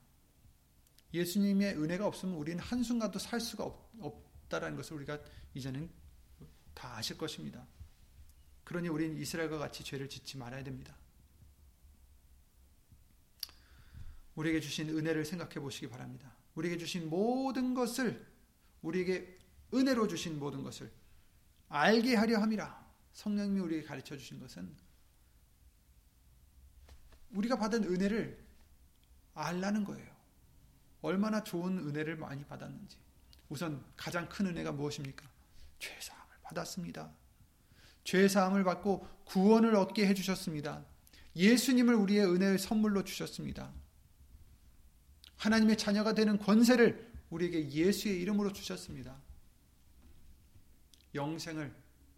[1.13, 5.19] 예수님의 은혜가 없으면 우리는 한순간도 살 수가 없, 없다라는 것을 우리가
[5.53, 5.89] 이제는
[6.73, 7.65] 다 아실 것입니다.
[8.66, 10.93] 그러니 우리는 이스라엘과 같이 죄를 짓지 말아야 됩니다.
[14.36, 16.36] 우리에게 주신 은혜를 생각해 보시기 바랍니다.
[16.55, 18.26] 우리에게 주신 모든 것을
[18.82, 19.38] 우리에게
[19.74, 20.91] 은혜로 주신 모든 것을
[21.70, 22.86] 알게 하려 함이라.
[23.13, 24.76] 성령님이 우리에게 가르쳐 주신 것은
[27.32, 28.43] 우리가 받은 은혜를
[29.34, 30.16] 알라는 거예요.
[31.01, 32.97] 얼마나 좋은 은혜를 많이 받았는지.
[33.49, 35.30] 우선 가장 큰 은혜가 무엇입니까?
[35.80, 37.13] 죄사함을 받았습니다.
[38.05, 40.85] 죄 사함을 받고 구원을 얻게 해 주셨습니다.
[41.35, 43.73] 예수님을 우리의 은혜의 선물로 주셨습니다.
[45.35, 49.17] 하나님의 자녀가 되는 권세를 우리에게 예수의 이름으로 주셨습니다.
[51.13, 51.73] 영생을,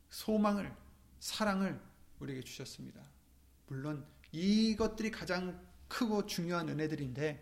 [0.09, 0.75] 소망을,
[1.19, 1.79] 사랑을
[2.19, 3.01] 우리에게 주셨습니다.
[3.67, 7.39] 물론 이것들이 가장 크고 중요한 은혜들인데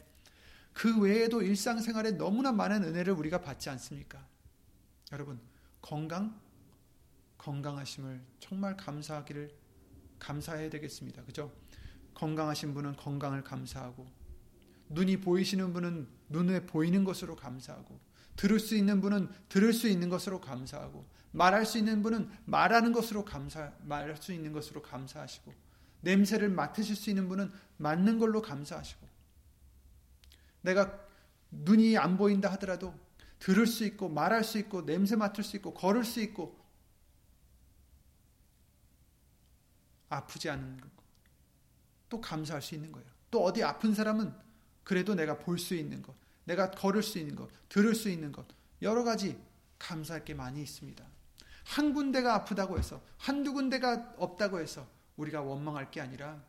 [0.72, 4.26] 그 외에도 일상생활에 너무나 많은 은혜를 우리가 받지 않습니까?
[5.12, 5.40] 여러분,
[5.82, 6.40] 건강,
[7.46, 9.52] 건강하심을 정말 감사하기를
[10.18, 11.24] 감사해야 되겠습니다.
[11.26, 11.54] 그죠?
[12.16, 14.08] 건강하신 분은 건강을 감사하고,
[14.90, 18.00] 눈이 보이시는 분은 눈에 보이는 것으로 감사하고,
[18.36, 23.24] 들을 수 있는 분은 들을 수 있는 것으로 감사하고, 말할 수 있는 분은 말하는 것으로
[23.24, 25.54] 감사, 말할 수 있는 것으로 감사하시고,
[26.02, 29.08] 냄새를 맡으실 수 있는 분은 맡는 걸로 감사하시고,
[30.62, 31.00] 내가
[31.52, 32.96] 눈이 안 보인다 하더라도
[33.38, 36.65] 들을 수 있고 말할 수 있고 냄새 맡을 수 있고 걸을 수 있고
[40.10, 40.90] 아프지 않은 것.
[42.10, 43.08] 또 감사할 수 있는 거예요.
[43.32, 44.34] 또 어디 아픈 사람은
[44.84, 48.46] 그래도 내가 볼 수 있는 것, 내가 걸을 수 있는 것, 들을 수 있는 것,
[48.82, 49.38] 여러 가지
[49.80, 51.04] 감사할 게 많이 있습니다.
[51.66, 54.88] 한 군데가 아프다고 해서, 한두 군데가 없다고 해서
[55.18, 56.44] 우리가 원망할 게 아니라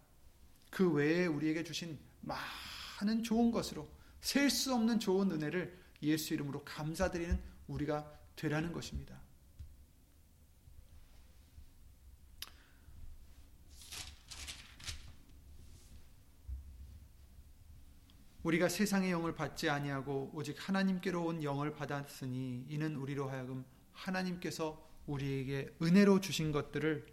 [0.70, 3.88] 그 외에 우리에게 주신 많은 좋은 것으로
[4.20, 9.18] 셀 수 없는 좋은 은혜를 예수 이름으로 감사드리는 우리가 되라는 것입니다.
[18.46, 25.74] 우리가 세상의 영을 받지 아니하고 오직 하나님께로 온 영을 받았으니 이는 우리로 하여금 하나님께서 우리에게
[25.82, 27.12] 은혜로 주신 것들을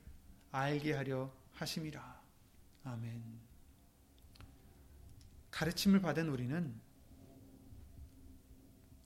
[0.51, 2.21] 알게 하려 하심이라.
[2.83, 3.23] 아멘.
[5.49, 6.79] 가르침을 받은 우리는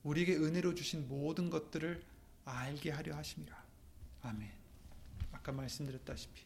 [0.03, 2.03] 우리에게 은혜로 주신 모든 것들을
[2.43, 3.65] 알게 하려 하심이라.
[4.23, 4.51] 아멘.
[5.31, 6.43] 아까 말씀드렸다시피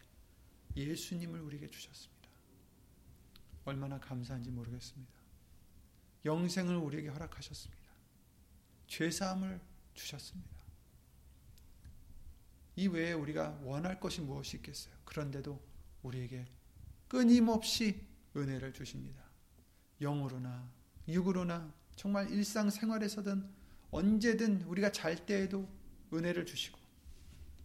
[0.75, 2.29] 예수님을 우리에게 주셨습니다.
[3.65, 5.20] 얼마나 감사한지 모르겠습니다.
[6.25, 7.81] 영생을 우리에게 허락하셨습니다.
[8.87, 9.59] 죄사함을
[9.93, 10.61] 주셨습니다.
[12.75, 14.93] 이 외에 우리가 원할 것이 무엇이 있겠어요?
[15.05, 15.61] 그런데도
[16.03, 16.45] 우리에게
[17.07, 18.01] 끊임없이
[18.35, 19.21] 은혜를 주십니다.
[19.99, 20.69] 영으로나
[21.07, 23.47] 육으로나 정말 일상생활에서든
[23.91, 25.67] 언제든 우리가 잘 때에도
[26.13, 26.79] 은혜를 주시고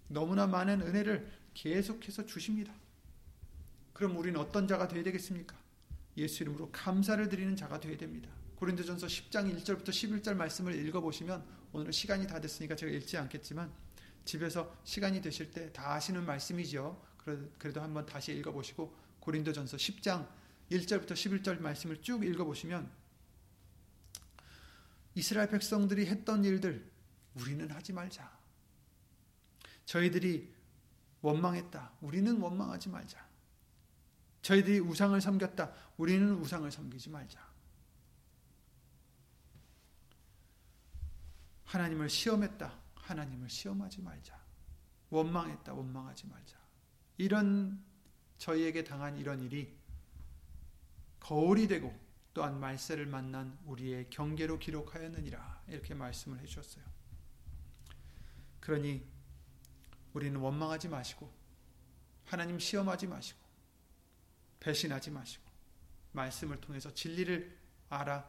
[0.09, 2.74] 너무나 많은 은혜를 계속해서 주십니다.
[3.92, 5.57] 그럼 우리는 어떤 자가 되어야 되겠습니까?
[6.16, 8.28] 예수 이름으로 감사를 드리는 자가 되어야 됩니다.
[8.57, 13.70] 고린도전서 10장 1절부터 11절 말씀을 읽어보시면 오늘은 시간이 다 됐으니까 제가 읽지 않겠지만
[14.24, 17.00] 집에서 시간이 되실 때 다 아시는 말씀이죠.
[17.59, 20.28] 그래도 한번 다시 읽어보시고 고린도전서 10장
[20.70, 22.90] 1절부터 11절 말씀을 쭉 읽어보시면
[25.14, 26.90] 이스라엘 백성들이 했던 일들
[27.34, 28.36] 우리는 하지 말자.
[29.84, 30.52] 저희들이
[31.20, 31.92] 원망했다.
[32.00, 33.26] 우리는 원망하지 말자.
[34.42, 35.72] 저희들이 우상을 섬겼다.
[35.96, 37.55] 우리는 우상을 섬기지 말자.
[41.66, 42.72] 하나님을 시험했다.
[42.94, 44.36] 하나님을 시험하지 말자.
[45.10, 45.74] 원망했다.
[45.74, 46.56] 원망하지 말자.
[47.18, 47.84] 이런
[48.38, 49.76] 저희에게 당한 이런 일이
[51.20, 51.94] 거울이 되고
[52.34, 56.84] 또한 말세를 만난 우리의 경계로 기록하였느니라 이렇게 말씀을 해 주셨어요.
[58.60, 59.06] 그러니
[60.12, 61.32] 우리는 원망하지 마시고
[62.24, 63.40] 하나님 시험하지 마시고
[64.60, 65.44] 배신하지 마시고
[66.12, 67.56] 말씀을 통해서 진리를
[67.88, 68.28] 알아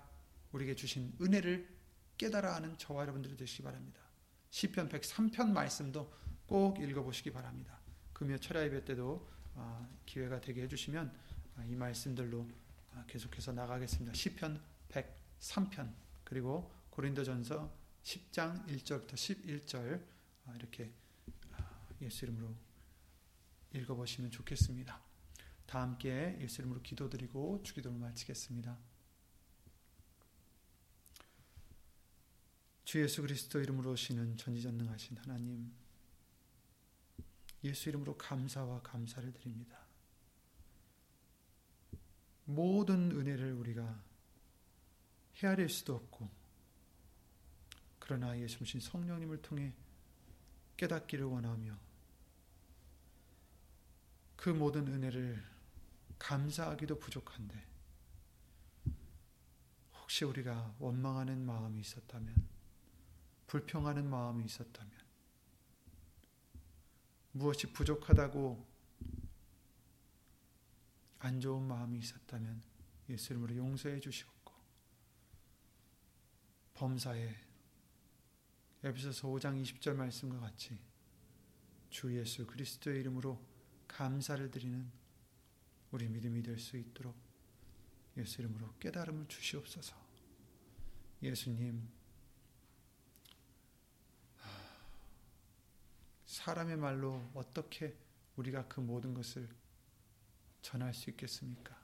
[0.51, 1.76] 우리에게 주신 은혜를
[2.17, 4.01] 깨달아 하는 저와 여러분들이 되시기 바랍니다.
[4.49, 6.11] 시편 103편 말씀도
[6.45, 7.79] 꼭 읽어보시기 바랍니다.
[8.13, 11.13] 금요 철야 예배 때도 아, 기회가 되게 해주시면
[11.57, 12.47] 아, 이 말씀들로
[12.93, 14.13] 아, 계속해서 나가겠습니다.
[14.13, 15.93] 시편 103편
[16.23, 17.71] 그리고 고린도전서
[18.03, 20.03] 10장 1절부터 11절
[20.45, 20.91] 아, 이렇게
[21.51, 22.55] 아, 예수 이름으로
[23.73, 24.99] 읽어보시면 좋겠습니다.
[25.65, 28.77] 다 함께 예수 이름으로 기도드리고 주기도를 마치겠습니다.
[32.87, 35.73] 주 예수 그리스도 이름으로 오시는 전지전능하신 하나님
[37.61, 39.77] 예수 이름으로 감사와 감사를 드립니다.
[42.45, 44.01] 모든 은혜를 우리가
[45.35, 46.29] 헤아릴 수도 없고
[47.99, 49.73] 그러나 예수님 성령님을 통해
[50.77, 51.77] 깨닫기를 원하며
[54.37, 55.43] 그 모든 은혜를
[56.19, 57.67] 감사하기도 부족한데
[59.93, 62.56] 혹시 우리가 원망하는 마음이 있었다면
[63.47, 64.91] 불평하는 마음이 있었다면
[67.31, 68.65] 무엇이 부족하다고
[71.19, 72.61] 안 좋은 마음이 있었다면
[73.09, 74.53] 예수 이름으로 용서해 주시옵고
[76.73, 77.35] 범사에
[78.83, 80.77] 에베소서 5장 20절 말씀과 같이
[81.89, 83.41] 주 예수 그리스도의 이름으로
[83.87, 84.91] 감사를 드리는
[85.91, 87.15] 우리 믿음이 될 수 있도록
[88.17, 89.95] 예수 이름으로 깨달음을 주시옵소서.
[91.21, 91.87] 예수님
[96.37, 97.95] 사람의 말로 어떻게
[98.35, 99.49] 우리가 그 모든 것을
[100.61, 101.75] 전할 수 있겠습니까?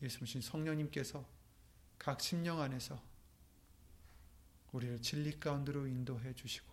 [0.00, 1.28] 예수님 성령님께서
[1.98, 3.02] 각 심령 안에서
[4.72, 6.72] 우리를 진리 가운데로 인도해 주시고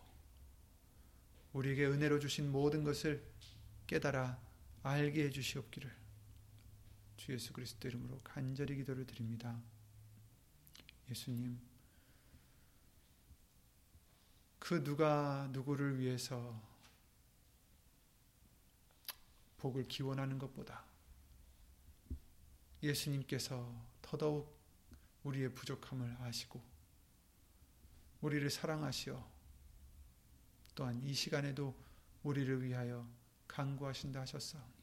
[1.53, 3.25] 우리에게 은혜로 주신 모든 것을
[3.87, 4.39] 깨달아
[4.83, 5.93] 알게 해 주시옵기를
[7.17, 9.61] 주 예수 그리스도 이름으로 간절히 기도를 드립니다.
[11.09, 11.59] 예수님
[14.66, 16.59] 그 누가 누구를 위해서
[19.59, 20.84] 복을 기원하는 것보다
[22.82, 24.59] 예수님께서 더더욱
[25.24, 26.59] 우리의 부족함을 아시고
[28.22, 29.32] 우리를 사랑하시어
[30.74, 31.80] 또한 이 시간에도
[32.24, 33.07] 우리를 위하여
[33.47, 34.74] 간구하신다 하셨사오니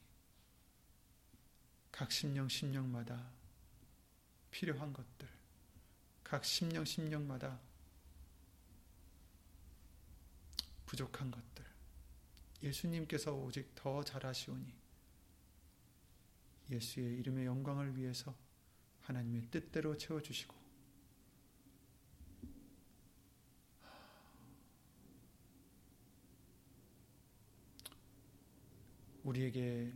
[1.91, 3.33] 각 심령 심령마다
[4.49, 5.27] 필요한 것들
[6.23, 7.59] 각 심령 심령마다
[10.93, 11.65] 부족한 것들.
[12.61, 14.71] 예수님께서 오직 더 잘하시오니
[16.69, 18.35] 예수의 이름의 영광을 위해서
[19.01, 20.53] 하나님의 뜻대로 채워주시고.
[29.23, 29.91] 우리에게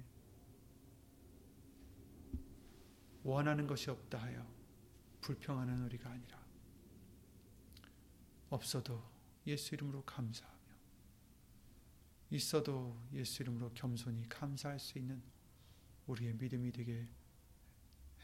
[3.23, 4.47] 원하는 것이 없다 하여
[5.21, 6.43] 불평하는 우리가 아니라
[8.49, 9.03] 없어도
[9.45, 10.56] 예수 이름으로 감사하며
[12.29, 15.21] 있어도 예수 이름으로 겸손히 감사할 수 있는
[16.07, 17.07] 우리의 믿음이 되게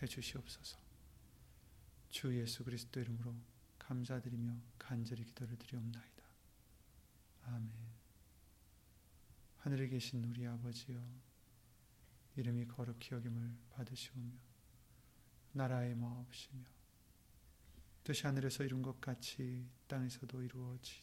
[0.02, 0.78] 해 주시옵소서.
[2.10, 3.36] 주 예수 그리스도 이름으로
[3.80, 6.24] 감사드리며 간절히 기도를 드리옵나이다.
[7.44, 7.72] 아멘.
[9.58, 11.02] 하늘에 계신 우리 아버지여
[12.36, 14.32] 이름이 거룩히 여김을 받으시오며
[15.54, 16.64] 나라의 마옵시며
[18.04, 21.03] 뜻이 하늘에서 이룬 것 같이 땅에서도 이루어지이다.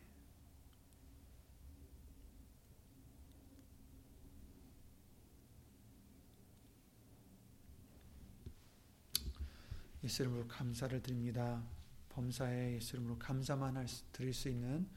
[10.03, 11.63] 예수 이름으로 감사를 드립니다.
[12.09, 14.87] 범사에 예수 이름으로 감사만 할 수, 드릴 수 있는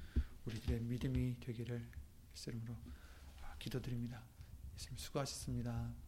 [0.46, 1.86] 우리들의 믿음이 되기를
[2.34, 2.76] 예수 이름으로
[3.58, 4.22] 기도드립니다.
[4.76, 6.03] 예수님 수고하셨습니다.